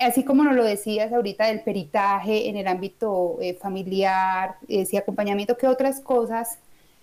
así 0.00 0.24
como 0.24 0.44
nos 0.44 0.54
lo 0.54 0.64
decías 0.64 1.12
ahorita 1.12 1.46
del 1.46 1.60
peritaje 1.60 2.48
en 2.48 2.56
el 2.56 2.66
ámbito 2.66 3.38
eh, 3.40 3.54
familiar, 3.54 4.56
ese 4.68 4.98
acompañamiento, 4.98 5.56
¿qué 5.56 5.66
otras 5.66 6.00
cosas 6.00 6.58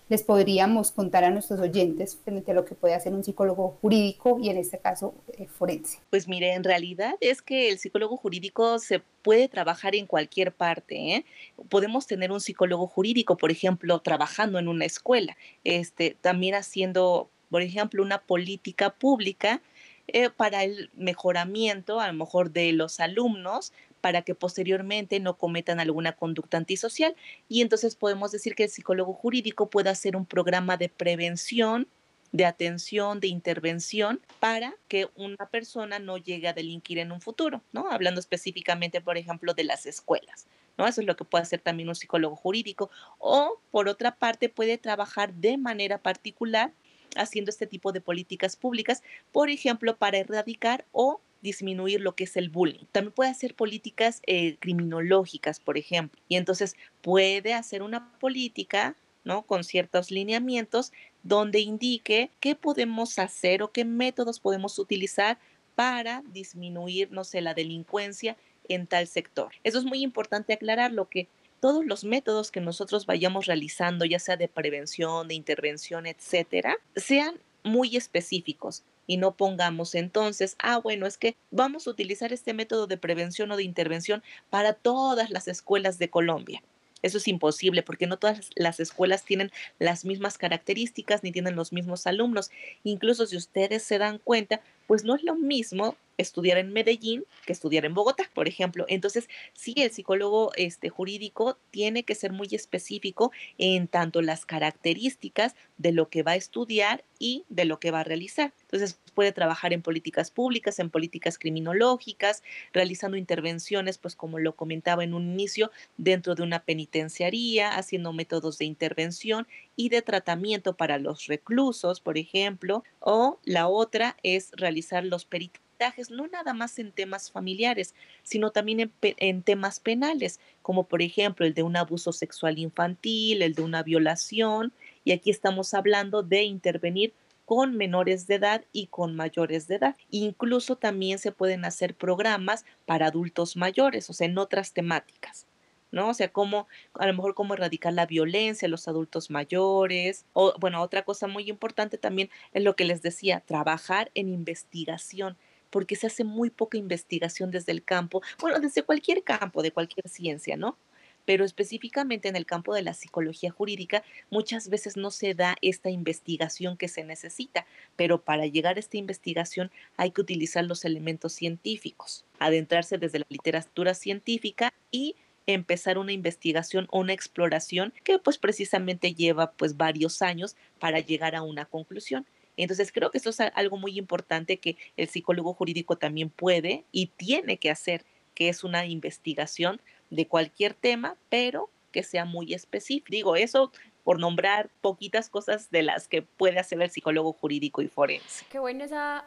les 0.07 0.21
podríamos 0.21 0.91
contar 0.91 1.23
a 1.23 1.31
nuestros 1.31 1.59
oyentes 1.59 2.15
frente 2.23 2.51
a 2.51 2.53
lo 2.53 2.63
que 2.63 2.75
puede 2.75 2.93
hacer 2.93 3.13
un 3.13 3.23
psicólogo 3.23 3.77
jurídico 3.81 4.37
y 4.39 4.49
en 4.49 4.57
este 4.57 4.77
caso 4.77 5.15
eh, 5.37 5.47
forense? 5.47 5.99
Pues 6.11 6.27
mire, 6.27 6.53
en 6.53 6.63
realidad 6.63 7.15
es 7.21 7.41
que 7.41 7.69
el 7.69 7.79
psicólogo 7.79 8.15
jurídico 8.17 8.77
se 8.77 9.01
puede 9.23 9.47
trabajar 9.47 9.95
en 9.95 10.05
cualquier 10.05 10.51
parte. 10.51 10.95
¿eh? 10.95 11.25
Podemos 11.69 12.05
tener 12.05 12.31
un 12.31 12.39
psicólogo 12.39 12.85
jurídico, 12.87 13.35
por 13.35 13.49
ejemplo, 13.49 13.99
trabajando 13.99 14.59
en 14.59 14.67
una 14.67 14.85
escuela, 14.85 15.35
este, 15.63 16.15
también 16.21 16.53
haciendo, 16.53 17.29
por 17.49 17.63
ejemplo, 17.63 18.03
una 18.03 18.19
política 18.19 18.91
pública 18.91 19.61
eh, 20.07 20.29
para 20.29 20.63
el 20.63 20.89
mejoramiento, 20.95 21.99
a 21.99 22.07
lo 22.07 22.13
mejor, 22.13 22.51
de 22.51 22.71
los 22.73 22.99
alumnos, 22.99 23.73
para 24.01 24.21
que 24.21 24.35
posteriormente 24.35 25.19
no 25.19 25.37
cometan 25.37 25.79
alguna 25.79 26.15
conducta 26.15 26.57
antisocial. 26.57 27.15
Y 27.49 27.61
entonces 27.61 27.95
podemos 27.95 28.31
decir 28.31 28.55
que 28.55 28.63
el 28.65 28.69
psicólogo 28.69 29.13
jurídico 29.13 29.69
puede 29.69 29.89
hacer 29.89 30.15
un 30.15 30.25
programa 30.25 30.77
de 30.77 30.89
prevención 30.89 31.87
de 32.35 32.45
atención, 32.45 33.21
de 33.21 33.27
intervención 33.27 34.19
para 34.41 34.75
que 34.89 35.07
una 35.15 35.47
persona 35.49 35.99
no 35.99 36.17
llegue 36.17 36.49
a 36.49 36.53
delinquir 36.53 36.97
en 36.97 37.13
un 37.13 37.21
futuro, 37.21 37.61
¿no? 37.71 37.89
Hablando 37.89 38.19
específicamente, 38.19 38.99
por 38.99 39.17
ejemplo, 39.17 39.53
de 39.53 39.63
las 39.63 39.85
escuelas, 39.85 40.45
¿no? 40.77 40.85
Eso 40.85 40.99
es 40.99 41.07
lo 41.07 41.15
que 41.15 41.23
puede 41.23 41.43
hacer 41.43 41.61
también 41.61 41.87
un 41.87 41.95
psicólogo 41.95 42.35
jurídico. 42.35 42.89
O, 43.19 43.61
por 43.71 43.87
otra 43.87 44.17
parte, 44.17 44.49
puede 44.49 44.77
trabajar 44.77 45.33
de 45.33 45.57
manera 45.57 45.97
particular 45.97 46.73
haciendo 47.15 47.49
este 47.49 47.67
tipo 47.67 47.91
de 47.91 48.01
políticas 48.01 48.55
públicas, 48.55 49.03
por 49.31 49.49
ejemplo, 49.49 49.97
para 49.97 50.17
erradicar 50.17 50.85
o 50.91 51.21
disminuir 51.41 52.01
lo 52.01 52.15
que 52.15 52.23
es 52.23 52.37
el 52.37 52.49
bullying. 52.49 52.85
También 52.91 53.13
puede 53.13 53.29
hacer 53.29 53.53
políticas 53.55 54.21
eh, 54.25 54.57
criminológicas, 54.59 55.59
por 55.59 55.77
ejemplo. 55.77 56.19
Y 56.27 56.37
entonces 56.37 56.75
puede 57.01 57.53
hacer 57.53 57.83
una 57.83 58.17
política 58.19 58.95
¿no? 59.25 59.41
Con 59.41 59.63
ciertos 59.63 60.11
lineamientos 60.11 60.93
donde 61.23 61.59
indique 61.59 62.29
qué 62.39 62.55
podemos 62.55 63.19
hacer 63.19 63.63
o 63.63 63.71
qué 63.71 63.83
métodos 63.83 64.39
podemos 64.39 64.79
utilizar 64.79 65.39
para 65.73 66.23
disminuir, 66.31 67.11
no 67.11 67.25
sé, 67.25 67.41
la 67.41 67.53
delincuencia 67.53 68.37
en 68.69 68.87
tal 68.87 69.07
sector. 69.07 69.51
Eso 69.63 69.79
es 69.79 69.83
muy 69.83 70.01
importante 70.01 70.53
aclararlo 70.53 71.09
que 71.09 71.27
todos 71.59 71.85
los 71.85 72.03
métodos 72.03 72.51
que 72.51 72.61
nosotros 72.61 73.05
vayamos 73.05 73.45
realizando, 73.45 74.05
ya 74.05 74.19
sea 74.19 74.37
de 74.37 74.47
prevención, 74.47 75.27
de 75.27 75.35
intervención, 75.35 76.05
etcétera, 76.05 76.77
sean 76.95 77.39
muy 77.63 77.95
específicos 77.97 78.83
y 79.07 79.17
no 79.17 79.35
pongamos 79.35 79.95
entonces, 79.95 80.55
ah, 80.59 80.77
bueno, 80.77 81.05
es 81.05 81.17
que 81.17 81.35
vamos 81.51 81.87
a 81.87 81.91
utilizar 81.91 82.33
este 82.33 82.53
método 82.53 82.87
de 82.87 82.97
prevención 82.97 83.51
o 83.51 83.57
de 83.57 83.63
intervención 83.63 84.23
para 84.49 84.73
todas 84.73 85.29
las 85.29 85.47
escuelas 85.47 85.99
de 85.99 86.09
Colombia. 86.09 86.63
Eso 87.01 87.19
es 87.19 87.27
imposible 87.27 87.83
porque 87.83 88.07
no 88.07 88.17
todas 88.17 88.49
las 88.55 88.79
escuelas 88.79 89.23
tienen 89.23 89.51
las 89.77 90.05
mismas 90.05 90.39
características 90.39 91.21
ni 91.21 91.31
tienen 91.31 91.55
los 91.55 91.71
mismos 91.71 92.07
alumnos. 92.07 92.49
Incluso 92.83 93.27
si 93.27 93.37
ustedes 93.37 93.83
se 93.83 93.99
dan 93.99 94.17
cuenta, 94.17 94.61
pues 94.87 95.03
no 95.03 95.15
es 95.15 95.23
lo 95.23 95.35
mismo 95.35 95.95
estudiar 96.17 96.57
en 96.57 96.73
Medellín 96.73 97.25
que 97.45 97.53
estudiar 97.53 97.85
en 97.85 97.93
Bogotá, 97.93 98.29
por 98.33 98.47
ejemplo. 98.47 98.85
Entonces, 98.87 99.27
sí, 99.53 99.73
el 99.77 99.91
psicólogo 99.91 100.51
este, 100.55 100.89
jurídico 100.89 101.57
tiene 101.71 102.03
que 102.03 102.15
ser 102.15 102.31
muy 102.31 102.47
específico 102.51 103.31
en 103.57 103.87
tanto 103.87 104.21
las 104.21 104.45
características 104.45 105.55
de 105.77 105.91
lo 105.91 106.09
que 106.09 106.23
va 106.23 106.31
a 106.31 106.35
estudiar 106.35 107.03
y 107.19 107.45
de 107.49 107.65
lo 107.65 107.79
que 107.79 107.91
va 107.91 108.01
a 108.01 108.03
realizar. 108.03 108.53
Entonces, 108.61 108.99
puede 109.13 109.31
trabajar 109.31 109.73
en 109.73 109.81
políticas 109.81 110.31
públicas, 110.31 110.79
en 110.79 110.89
políticas 110.89 111.37
criminológicas, 111.37 112.43
realizando 112.73 113.17
intervenciones, 113.17 113.97
pues 113.97 114.15
como 114.15 114.39
lo 114.39 114.55
comentaba 114.55 115.03
en 115.03 115.13
un 115.13 115.31
inicio, 115.31 115.71
dentro 115.97 116.35
de 116.35 116.43
una 116.43 116.63
penitenciaría, 116.63 117.75
haciendo 117.75 118.13
métodos 118.13 118.57
de 118.57 118.65
intervención 118.65 119.47
y 119.75 119.89
de 119.89 120.01
tratamiento 120.01 120.75
para 120.75 120.97
los 120.97 121.27
reclusos, 121.27 121.99
por 121.99 122.17
ejemplo, 122.17 122.83
o 122.99 123.39
la 123.43 123.67
otra 123.67 124.17
es 124.23 124.51
realizar 124.53 125.03
los 125.05 125.25
peritajes, 125.25 125.64
no 126.09 126.27
nada 126.27 126.53
más 126.53 126.79
en 126.79 126.91
temas 126.91 127.31
familiares, 127.31 127.93
sino 128.23 128.51
también 128.51 128.79
en, 128.79 128.93
en, 129.01 129.43
temas 129.43 129.79
penales, 129.79 130.39
como 130.61 130.85
por 130.85 131.01
ejemplo 131.01 131.45
el 131.45 131.53
de 131.53 131.63
un 131.63 131.75
abuso 131.75 132.11
sexual 132.11 132.59
infantil, 132.59 133.41
el 133.41 133.55
de 133.55 133.61
una 133.61 133.83
violación, 133.83 134.73
y 135.03 135.11
aquí 135.11 135.29
estamos 135.29 135.73
hablando 135.73 136.23
de 136.23 136.43
intervenir 136.43 137.13
con 137.45 137.77
menores 137.77 138.27
de 138.27 138.35
edad 138.35 138.65
y 138.71 138.87
con 138.87 139.15
mayores 139.15 139.67
de 139.67 139.75
edad. 139.75 139.95
Incluso 140.09 140.75
también 140.77 141.19
se 141.19 141.31
pueden 141.31 141.63
hacer 141.63 141.95
programas 141.95 142.65
para 142.85 143.07
adultos 143.07 143.55
mayores, 143.55 144.09
o 144.09 144.13
sea, 144.13 144.27
en 144.27 144.37
otras 144.37 144.73
temáticas. 144.73 145.47
¿no? 145.91 146.09
O 146.09 146.13
sea, 146.13 146.27
cómo, 146.29 146.67
a 146.93 147.07
lo 147.07 147.13
mejor 147.13 147.35
cómo 147.35 147.53
erradicar 147.53 147.93
la 147.93 148.05
violencia 148.05 148.65
en 148.65 148.71
los 148.71 148.87
adultos 148.87 149.29
mayores. 149.29 150.25
O, 150.33 150.53
bueno, 150.59 150.81
otra 150.81 151.03
cosa 151.03 151.27
muy 151.27 151.49
importante 151.49 151.97
también 151.97 152.29
es 152.51 152.63
lo 152.63 152.75
que 152.75 152.83
les 152.83 153.01
decía, 153.01 153.39
trabajar 153.39 154.11
en 154.13 154.27
investigación 154.27 155.37
porque 155.75 155.97
se 155.97 156.07
hace 156.07 156.23
muy 156.23 156.51
poca 156.51 156.77
investigación 156.77 157.51
desde 157.51 157.73
el 157.73 157.83
campo, 157.83 158.21
bueno, 158.39 158.61
desde 158.61 158.83
cualquier 158.83 159.25
campo, 159.25 159.61
de 159.61 159.71
cualquier 159.71 160.07
ciencia, 160.07 160.55
¿no? 160.55 160.77
Pero 161.25 161.43
específicamente 161.43 162.29
en 162.29 162.37
el 162.37 162.45
campo 162.45 162.73
de 162.73 162.81
la 162.81 162.93
psicología 162.93 163.51
jurídica, 163.51 164.01
muchas 164.29 164.69
veces 164.69 164.95
no 164.95 165.11
se 165.11 165.33
da 165.33 165.57
esta 165.61 165.89
investigación 165.89 166.77
que 166.77 166.87
se 166.87 167.03
necesita, 167.03 167.65
pero 167.97 168.23
para 168.23 168.45
llegar 168.45 168.77
a 168.77 168.79
esta 168.79 168.95
investigación 168.95 169.69
hay 169.97 170.11
que 170.11 170.21
utilizar 170.21 170.63
los 170.63 170.85
elementos 170.85 171.33
científicos, 171.33 172.23
adentrarse 172.39 172.97
desde 172.97 173.19
la 173.19 173.27
literatura 173.27 173.95
científica 173.95 174.73
y 174.91 175.17
empezar 175.45 175.97
una 175.97 176.13
investigación 176.13 176.87
o 176.89 176.99
una 176.99 177.11
exploración 177.11 177.91
que 178.05 178.17
pues 178.17 178.37
precisamente 178.37 179.13
lleva 179.13 179.51
pues 179.51 179.75
varios 179.75 180.21
años 180.21 180.55
para 180.79 181.01
llegar 181.01 181.35
a 181.35 181.41
una 181.41 181.65
conclusión. 181.65 182.25
Entonces 182.57 182.91
creo 182.91 183.11
que 183.11 183.17
esto 183.17 183.29
es 183.29 183.39
algo 183.39 183.77
muy 183.77 183.97
importante 183.97 184.57
que 184.57 184.77
el 184.97 185.07
psicólogo 185.07 185.53
jurídico 185.53 185.97
también 185.97 186.29
puede 186.29 186.85
y 186.91 187.07
tiene 187.07 187.57
que 187.57 187.69
hacer, 187.69 188.05
que 188.33 188.49
es 188.49 188.63
una 188.63 188.85
investigación 188.85 189.81
de 190.09 190.27
cualquier 190.27 190.73
tema, 190.73 191.17
pero 191.29 191.69
que 191.91 192.03
sea 192.03 192.25
muy 192.25 192.53
específico. 192.53 193.11
Digo, 193.11 193.35
eso 193.35 193.71
por 194.05 194.19
nombrar 194.19 194.69
poquitas 194.81 195.29
cosas 195.29 195.71
de 195.71 195.81
las 195.81 196.07
que 196.07 196.21
puede 196.21 196.59
hacer 196.59 196.79
el 196.79 196.91
psicólogo 196.91 197.33
jurídico 197.33 197.81
y 197.81 197.87
forense. 197.87 198.45
Qué 198.51 198.59
bueno 198.59 198.85
esa 198.85 199.25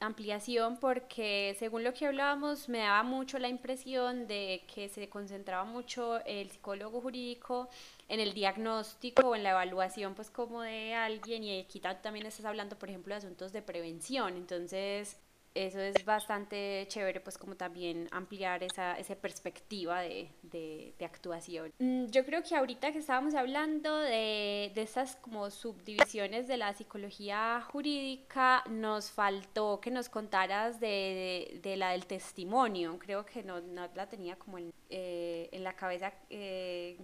ampliación 0.00 0.78
porque 0.80 1.54
según 1.58 1.84
lo 1.84 1.92
que 1.92 2.06
hablábamos 2.06 2.70
me 2.70 2.78
daba 2.78 3.02
mucho 3.02 3.38
la 3.38 3.48
impresión 3.48 4.26
de 4.26 4.64
que 4.74 4.88
se 4.88 5.10
concentraba 5.10 5.64
mucho 5.64 6.24
el 6.24 6.50
psicólogo 6.50 7.02
jurídico 7.02 7.68
en 8.08 8.18
el 8.18 8.32
diagnóstico 8.32 9.28
o 9.28 9.36
en 9.36 9.42
la 9.42 9.50
evaluación 9.50 10.14
pues 10.14 10.30
como 10.30 10.62
de 10.62 10.94
alguien 10.94 11.44
y 11.44 11.60
aquí 11.60 11.78
también 11.78 12.24
estás 12.24 12.46
hablando 12.46 12.78
por 12.78 12.88
ejemplo 12.88 13.12
de 13.12 13.18
asuntos 13.18 13.52
de 13.52 13.60
prevención, 13.60 14.38
entonces 14.38 15.18
eso 15.54 15.80
es 15.80 16.04
bastante 16.04 16.84
chévere, 16.88 17.20
pues 17.20 17.38
como 17.38 17.56
también 17.56 18.08
ampliar 18.10 18.62
esa, 18.62 18.98
esa 18.98 19.14
perspectiva 19.14 20.00
de, 20.00 20.30
de, 20.42 20.94
actuación. 21.04 21.72
Mm, 21.78 22.06
yo 22.06 22.24
creo 22.24 22.42
que 22.42 22.54
ahorita 22.54 22.92
que 22.92 22.98
estábamos 22.98 23.34
hablando 23.34 23.96
de, 23.96 24.72
de 24.74 24.82
estas 24.82 25.16
como 25.16 25.50
subdivisiones 25.50 26.48
de 26.48 26.56
la 26.56 26.72
psicología 26.74 27.60
jurídica, 27.70 28.64
nos 28.70 29.10
faltó 29.10 29.80
que 29.80 29.90
nos 29.90 30.08
contaras 30.08 30.80
de, 30.80 31.60
de, 31.62 31.76
la 31.76 31.90
del 31.90 32.06
testimonio. 32.06 32.98
Creo 32.98 33.26
que 33.26 33.42
no, 33.42 33.60
no 33.60 33.88
la 33.94 34.08
tenía 34.08 34.36
como 34.36 34.58
en, 34.58 34.72
eh, 34.90 35.48
en 35.52 35.64
la 35.64 35.74
cabeza. 35.74 36.12
Eh, 36.30 36.98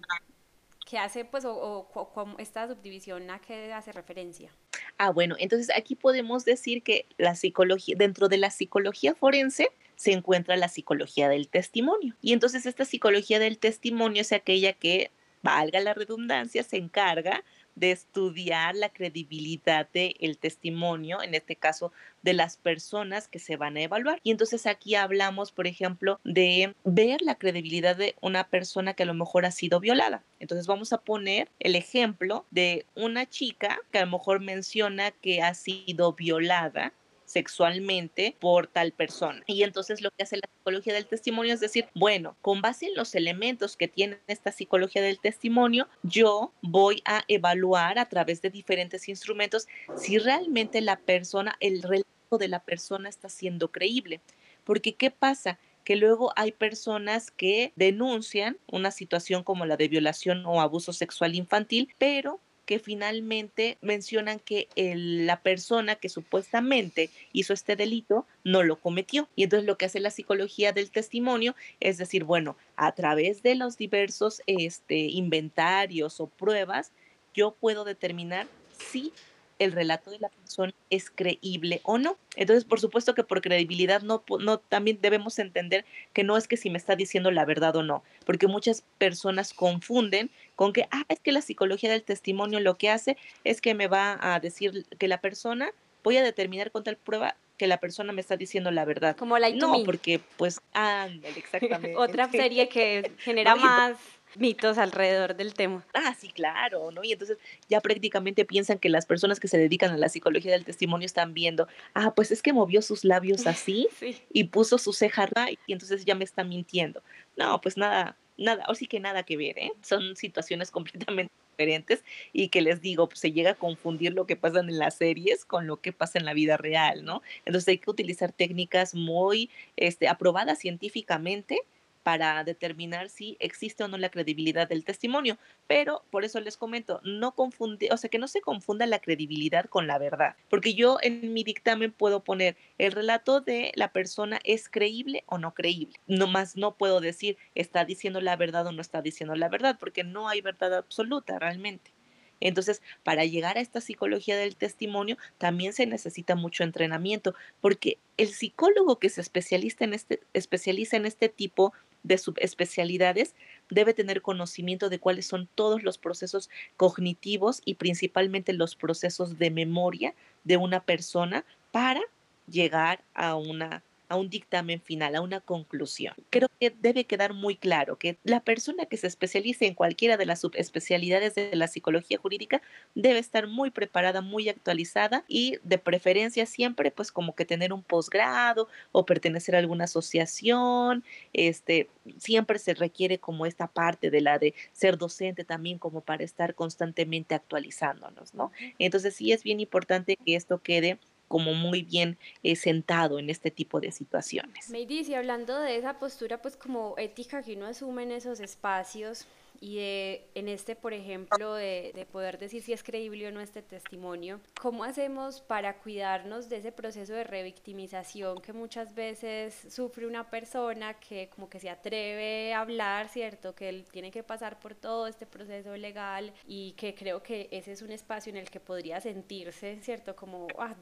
¿Qué 0.87 0.99
hace, 0.99 1.27
pues, 1.27 1.45
o, 1.45 1.53
o, 1.93 2.37
esta 2.39 2.67
subdivisión 2.67 3.31
a 3.31 3.41
qué 3.41 3.73
hace 3.75 3.93
referencia? 3.93 4.51
Ah, 4.99 5.11
bueno, 5.11 5.37
entonces 5.39 5.71
aquí 5.77 5.95
podemos 5.95 6.45
decir 6.45 6.83
que 6.83 7.07
la 7.19 7.37
psicología, 7.37 7.95
dentro 7.97 8.29
de 8.29 8.37
la 8.37 8.51
psicología 8.51 9.15
forense, 9.15 9.71
se 9.95 10.13
encuentra 10.13 10.57
la 10.57 10.69
psicología 10.69 11.29
del 11.29 11.49
testimonio. 11.49 12.17
Y 12.21 12.33
entonces 12.33 12.67
esta 12.67 12.85
psicología 12.85 13.39
del 13.39 13.59
testimonio 13.59 14.23
es 14.23 14.33
aquella 14.33 14.73
que, 14.73 15.11
valga 15.43 15.81
la 15.81 15.95
redundancia, 15.95 16.63
se 16.63 16.77
encarga 16.77 17.45
de 17.79 17.93
estudiar 17.93 18.75
la 18.75 18.89
credibilidad 18.89 19.89
del 19.93 20.39
testimonio, 20.39 21.23
en 21.23 21.35
este 21.35 21.57
caso 21.57 21.93
de 22.23 22.33
las 22.33 22.57
personas 22.57 23.29
que 23.29 23.39
se 23.39 23.57
van 23.57 23.77
a 23.77 23.83
evaluar. 23.83 24.21
Y 24.23 24.31
entonces 24.31 24.67
aquí 24.67 24.95
hablamos, 24.95 25.53
por 25.53 25.67
ejemplo, 25.67 26.21
de 26.25 26.75
ver 26.85 27.23
la 27.23 27.37
credibilidad 27.37 27.97
de 27.97 28.15
una 28.21 28.49
persona 28.49 28.95
que 28.95 29.05
a 29.05 29.07
lo 29.07 29.15
mejor 29.15 29.47
ha 29.47 29.51
sido 29.51 29.81
violada. 29.81 30.23
Entonces 30.41 30.67
vamos 30.67 30.93
a 30.93 30.99
poner 30.99 31.49
el 31.61 31.75
ejemplo 31.75 32.45
de 32.51 32.87
una 32.95 33.29
chica 33.29 33.79
que 33.93 33.99
a 33.99 34.05
lo 34.05 34.13
mejor 34.13 34.41
menciona 34.41 35.11
que 35.11 35.43
ha 35.43 35.55
sido 35.55 36.13
violada 36.13 36.93
sexualmente 37.29 38.35
por 38.41 38.67
tal 38.67 38.93
persona. 38.93 39.43
Y 39.47 39.63
entonces 39.63 40.01
lo 40.01 40.11
que 40.11 40.23
hace 40.23 40.39
la 40.39 40.49
psicología 40.49 40.95
del 40.95 41.07
testimonio 41.07 41.53
es 41.53 41.61
decir, 41.61 41.87
bueno, 41.95 42.37
con 42.41 42.63
base 42.63 42.87
en 42.87 42.95
los 42.95 43.15
elementos 43.15 43.77
que 43.77 43.87
tiene 43.87 44.19
esta 44.27 44.51
psicología 44.51 45.03
del 45.03 45.21
testimonio, 45.21 45.89
yo 46.03 46.53
voy 46.63 47.03
a 47.05 47.25
evaluar 47.29 47.99
a 47.99 48.09
través 48.09 48.41
de 48.41 48.51
diferentes 48.51 49.09
instrumentos 49.09 49.69
si 49.97 50.19
realmente 50.19 50.81
la 50.81 50.97
persona, 50.97 51.57
el 51.61 51.83
relato 51.83 52.39
de 52.39 52.49
la 52.49 52.65
persona 52.65 53.09
está 53.09 53.29
siendo 53.29 53.71
creíble. 53.71 54.21
Porque 54.65 54.95
¿qué 54.95 55.11
pasa? 55.11 55.59
que 55.85 55.97
luego 55.97 56.35
hay 56.37 56.53
personas 56.53 57.31
que 57.31 57.73
denuncian 57.75 58.59
una 58.71 58.91
situación 58.91 59.43
como 59.43 59.65
la 59.65 59.79
de 59.79 59.89
violación 59.89 60.45
o 60.45 60.61
abuso 60.61 60.93
sexual 60.93 61.35
infantil, 61.35 61.89
pero 61.97 62.41
que 62.69 62.79
finalmente 62.79 63.79
mencionan 63.81 64.41
que 64.41 64.69
la 64.77 65.41
persona 65.41 65.95
que 65.95 66.11
supuestamente 66.11 67.09
hizo 67.33 67.55
este 67.55 67.77
delito 67.77 68.27
no 68.45 68.63
lo 68.63 68.77
cometió. 68.77 69.27
Y 69.35 69.45
entonces 69.45 69.67
lo 69.67 69.79
que 69.79 69.87
hace 69.87 70.01
la 70.01 70.11
psicología 70.11 70.75
del 70.75 70.91
testimonio 70.91 71.57
es 71.81 71.97
decir, 71.97 72.25
bueno, 72.25 72.59
a 72.77 72.93
través 72.93 73.43
de 73.43 73.55
los 73.55 73.79
diversos 73.79 74.43
este, 74.47 74.99
inventarios 74.99 76.21
o 76.21 76.27
pruebas, 76.27 76.93
yo 77.33 77.53
puedo 77.53 77.85
determinar 77.85 78.47
si 78.91 79.15
el 79.59 79.73
relato 79.73 80.11
de 80.11 80.19
la 80.19 80.29
persona 80.29 80.73
es 80.91 81.11
creíble 81.11 81.81
o 81.85 81.99
no. 81.99 82.17
Entonces, 82.37 82.65
por 82.65 82.81
supuesto 82.81 83.15
que 83.15 83.25
por 83.25 83.41
credibilidad 83.41 84.03
no, 84.03 84.23
no 84.41 84.59
también 84.59 84.99
debemos 85.01 85.39
entender 85.39 85.85
que 86.13 86.25
no 86.25 86.37
es 86.37 86.49
que 86.49 86.57
si 86.57 86.71
me 86.71 86.79
está 86.79 86.97
diciendo 86.97 87.31
la 87.31 87.45
verdad 87.45 87.75
o 87.77 87.83
no, 87.83 88.03
porque 88.25 88.47
muchas 88.47 88.85
personas 88.99 89.53
confunden 89.53 90.31
con 90.57 90.73
que, 90.73 90.87
ah, 90.91 91.05
es 91.09 91.21
que 91.21 91.33
la 91.33 91.43
psicología 91.43 91.91
del 91.91 92.03
testimonio 92.03 92.61
lo 92.61 92.77
que 92.77 92.91
hace 92.91 93.17
es 93.45 93.61
que 93.61 93.75
me 93.75 93.89
va 93.89 94.19
a 94.21 94.41
decir 94.41 94.87
que 94.99 95.09
la 95.09 95.21
persona, 95.21 95.71
voy 96.05 96.17
a 96.17 96.23
determinar 96.23 96.71
con 96.71 96.85
tal 96.85 96.97
prueba 96.97 97.37
que 97.57 97.67
la 97.67 97.79
persona 97.79 98.13
me 98.13 98.21
está 98.21 98.37
diciendo 98.37 98.71
la 98.71 98.85
verdad. 98.85 99.17
Como 99.17 99.37
la 99.39 99.51
No, 99.51 99.83
porque 99.85 100.21
pues, 100.37 100.61
ah, 100.75 101.09
exactamente. 101.37 101.97
Otra 101.97 102.31
serie 102.31 102.69
que 102.69 103.13
genera 103.19 103.57
más 103.57 103.99
mitos 104.37 104.79
alrededor 104.79 105.37
del 105.37 105.55
tema. 105.55 105.85
Ah, 105.95 106.15
sí, 106.19 106.29
claro, 106.29 106.91
¿no? 106.91 107.05
Y 107.05 107.13
entonces 107.13 107.39
ya 107.69 107.81
prácticamente 107.81 108.45
piensan 108.45 108.79
que 108.79 108.89
las 108.89 109.07
personas 109.07 109.41
que 109.41 109.49
se 109.49 109.59
dedican 109.59 109.91
a 109.93 109.97
la 109.97 110.09
psicología 110.09 110.53
del 110.53 110.65
testimonio 110.65 111.07
están 111.07 111.35
viendo, 111.35 111.69
ah, 111.95 112.15
pues 112.15 112.31
es 112.31 112.43
que 112.43 112.53
movió 112.53 112.83
sus 112.83 113.05
labios 113.05 113.47
así 113.47 113.89
y 114.33 114.45
puso 114.45 114.79
su 114.79 114.93
ceja 114.93 115.29
y 115.67 115.73
entonces 115.73 116.05
ya 116.05 116.15
me 116.15 116.25
está 116.25 116.45
mintiendo. 116.45 117.03
No, 117.37 117.61
pues 117.61 117.77
nada, 117.77 118.17
nada, 118.37 118.65
o 118.69 118.75
sí 118.75 118.87
que 118.87 119.01
nada 119.01 119.23
que 119.23 119.37
ver, 119.37 119.59
¿eh? 119.59 119.73
Son 119.83 120.17
situaciones 120.17 120.71
completamente 120.71 121.33
diferentes 121.53 122.05
y 122.33 122.49
que 122.49 122.63
les 122.63 122.81
digo, 122.81 123.09
pues 123.09 123.21
se 123.21 123.33
llega 123.33 123.51
a 123.51 123.55
confundir 123.55 124.13
lo 124.15 124.27
que 124.27 124.37
pasa 124.37 124.61
en 124.61 124.79
las 124.79 124.97
series 124.97 125.45
con 125.45 125.67
lo 125.67 125.81
que 125.81 125.93
pasa 125.93 126.19
en 126.19 126.25
la 126.25 126.35
vida 126.35 126.57
real, 126.57 127.05
¿no? 127.05 127.23
Entonces 127.45 127.69
hay 127.69 127.79
que 127.79 127.91
utilizar 127.91 128.33
técnicas 128.33 128.95
muy 128.95 129.51
este, 129.77 130.09
aprobadas 130.09 130.61
científicamente 130.61 131.61
para 132.03 132.43
determinar 132.45 133.09
si 133.11 133.37
existe 133.41 133.85
o 133.85 133.89
no 133.89 133.99
la 133.99 134.11
credibilidad 134.11 134.69
del 134.69 134.85
testimonio. 134.85 135.39
Pero 135.67 136.05
por 136.11 136.25
eso 136.25 136.41
les 136.41 136.57
comento, 136.57 137.01
no 137.05 137.35
confunde, 137.35 137.89
o 137.93 137.97
sea, 137.97 138.11
que 138.11 138.19
no 138.19 138.29
se 138.29 138.41
confunda 138.41 138.87
la 138.87 139.01
credibilidad 139.01 139.67
con 139.67 139.87
la 139.87 139.99
verdad, 139.99 140.37
porque 140.49 140.75
yo 140.75 140.99
en 141.03 141.33
mi 141.33 141.45
dictamen 141.45 141.93
puedo 141.93 142.25
poner 142.25 142.57
el 142.79 142.93
relato 142.93 143.41
de 143.41 143.73
la 143.75 143.93
persona 143.93 144.39
es 144.45 144.69
creíble 144.69 145.25
o 145.27 145.39
no 145.39 145.55
creíble. 145.55 145.99
No 146.07 146.27
más 146.27 146.57
no 146.57 146.77
puedo 146.77 147.01
decir 147.01 147.37
está 147.55 147.85
diciendo 147.85 148.21
la 148.21 148.37
verdad 148.37 148.67
o 148.67 148.73
no 148.73 148.81
está 148.81 149.03
diciendo 149.03 149.35
la 149.35 149.49
verdad, 149.49 149.77
porque 149.79 150.05
no 150.05 150.29
hay 150.29 150.41
verdad 150.41 150.75
absoluta 150.75 151.39
realmente. 151.39 151.93
Entonces, 152.41 152.83
para 153.03 153.25
llegar 153.25 153.59
a 153.59 153.61
esta 153.61 153.81
psicología 153.81 154.37
del 154.37 154.57
testimonio, 154.57 155.17
también 155.39 155.73
se 155.73 155.87
necesita 155.87 156.35
mucho 156.37 156.63
entrenamiento, 156.63 157.35
porque 157.61 157.99
el 158.17 158.29
psicólogo 158.29 158.99
que 158.99 159.09
se 159.09 159.21
especializa 159.21 159.85
en 159.85 159.95
este, 159.95 160.21
especializa 160.35 160.97
en 160.97 161.07
este 161.07 161.29
tipo 161.29 161.73
de 162.03 162.19
subespecialidades 162.19 163.35
debe 163.71 163.95
tener 163.95 164.23
conocimiento 164.23 164.89
de 164.89 164.99
cuáles 164.99 165.27
son 165.27 165.49
todos 165.55 165.83
los 165.83 165.99
procesos 165.99 166.49
cognitivos 166.77 167.61
y 167.65 167.75
principalmente 167.75 168.53
los 168.53 168.77
procesos 168.77 169.39
de 169.39 169.51
memoria 169.51 170.15
de 170.45 170.57
una 170.57 170.81
persona 170.81 171.45
para 171.73 172.01
llegar 172.47 173.05
a 173.15 173.35
una 173.35 173.83
a 174.09 174.17
un 174.17 174.31
dictamen 174.31 174.81
final, 174.81 175.15
a 175.15 175.21
una 175.21 175.41
conclusión. 175.41 176.15
Creo 176.31 176.49
que 176.61 176.71
debe 176.71 177.05
quedar 177.05 177.35
muy 177.35 177.57
claro 177.57 177.97
que 177.97 178.19
la 178.25 178.41
persona 178.41 178.87
que 178.87 178.97
se 178.97 179.07
especialice 179.07 179.67
en 179.67 179.75
cualquiera 179.75 180.17
de 180.17 180.27
las 180.27 180.41
subespecialidades 180.41 181.35
de 181.35 181.55
la 181.55 181.69
psicología 181.69 182.19
jurídica 182.19 182.63
debe 182.95 183.19
estar 183.19 183.47
muy 183.47 183.71
preparada, 183.71 184.21
muy 184.21 184.49
actualizada 184.49 185.25
y 185.29 185.59
de 185.63 185.79
preferencia 185.79 186.47
siempre 186.47 186.91
pues 186.91 187.13
como 187.13 187.35
que 187.35 187.45
tener 187.45 187.73
un 187.73 187.83
posgrado 187.83 188.69
o 188.93 189.05
pertenecer 189.05 189.55
a 189.55 189.59
alguna 189.59 189.85
asociación, 189.85 191.05
este, 191.33 191.89
siempre 192.19 192.59
se 192.59 192.75
requiere 192.75 193.19
como 193.19 193.47
esta 193.47 193.67
parte 193.67 194.11
de 194.11 194.21
la 194.21 194.39
de 194.39 194.55
ser 194.73 194.99
docente 194.99 195.45
también 195.45 195.79
como 195.79 196.01
para 196.01 196.25
estar 196.25 196.55
constantemente 196.55 197.35
actualizándonos, 197.35 198.35
¿no? 198.35 198.53
Entonces 198.79 199.15
sí 199.15 199.33
es 199.33 199.43
bien 199.43 199.61
importante 199.61 200.17
que 200.17 200.35
esto 200.35 200.59
quede 200.63 200.99
como 201.29 201.55
muy 201.55 201.83
bien 201.83 202.19
eh, 202.43 202.57
sentado 202.57 203.19
en 203.19 203.31
este 203.31 203.51
tipo 203.51 203.81
de 203.81 203.93
situaciones. 203.93 204.71
Me 204.71 204.87
dice, 204.87 205.17
hablando 205.17 205.59
de 205.61 205.77
esa 205.77 205.99
postura, 205.99 206.43
pues 206.43 206.57
como 206.57 206.95
ética 206.97 207.43
que 207.43 207.55
uno 207.55 207.67
asume 207.67 208.03
en 208.03 208.13
esos 208.13 208.41
espacios, 208.41 209.27
y 209.61 209.77
de, 209.77 210.31
en 210.35 210.49
este, 210.49 210.77
por 210.77 210.93
ejemplo, 210.93 211.55
de, 211.55 211.93
de, 211.95 212.07
poder 212.07 212.39
decir 212.39 212.63
si 212.63 212.73
es 212.73 212.83
creíble 212.83 213.27
o 213.29 213.33
no 213.33 213.41
este 213.41 213.63
testimonio, 213.63 214.41
¿cómo 214.61 214.85
hacemos 214.85 215.41
para 215.41 215.79
cuidarnos 215.79 216.49
de 216.49 216.59
ese 216.59 216.73
proceso 216.73 217.13
de 217.13 217.25
revictimización 217.25 218.41
que 218.41 218.53
muchas 218.53 218.95
veces 218.95 219.67
sufre 219.69 220.07
una 220.07 220.31
persona 220.31 220.95
que 220.95 221.29
como 221.29 221.49
que 221.49 221.59
se 221.59 221.71
atreve 221.71 222.55
a 222.55 222.61
hablar, 222.61 223.09
¿cierto? 223.09 223.55
Que 223.55 223.69
él 223.69 223.85
tiene 223.91 224.11
que 224.11 224.23
pasar 224.23 224.59
por 224.61 224.75
todo 224.75 225.07
este 225.07 225.27
proceso 225.27 225.77
legal 225.77 226.33
y 226.47 226.73
que 226.73 226.95
creo 226.95 227.23
que 227.23 227.49
ese 227.51 227.73
es 227.73 227.83
un 227.83 227.91
espacio 227.91 228.31
en 228.31 228.37
el 228.37 228.51
que 228.51 228.61
podría 228.61 229.01
sentirse, 229.01 229.79
¿cierto? 229.83 230.15
Como 230.15 230.47
ah, 230.59 230.77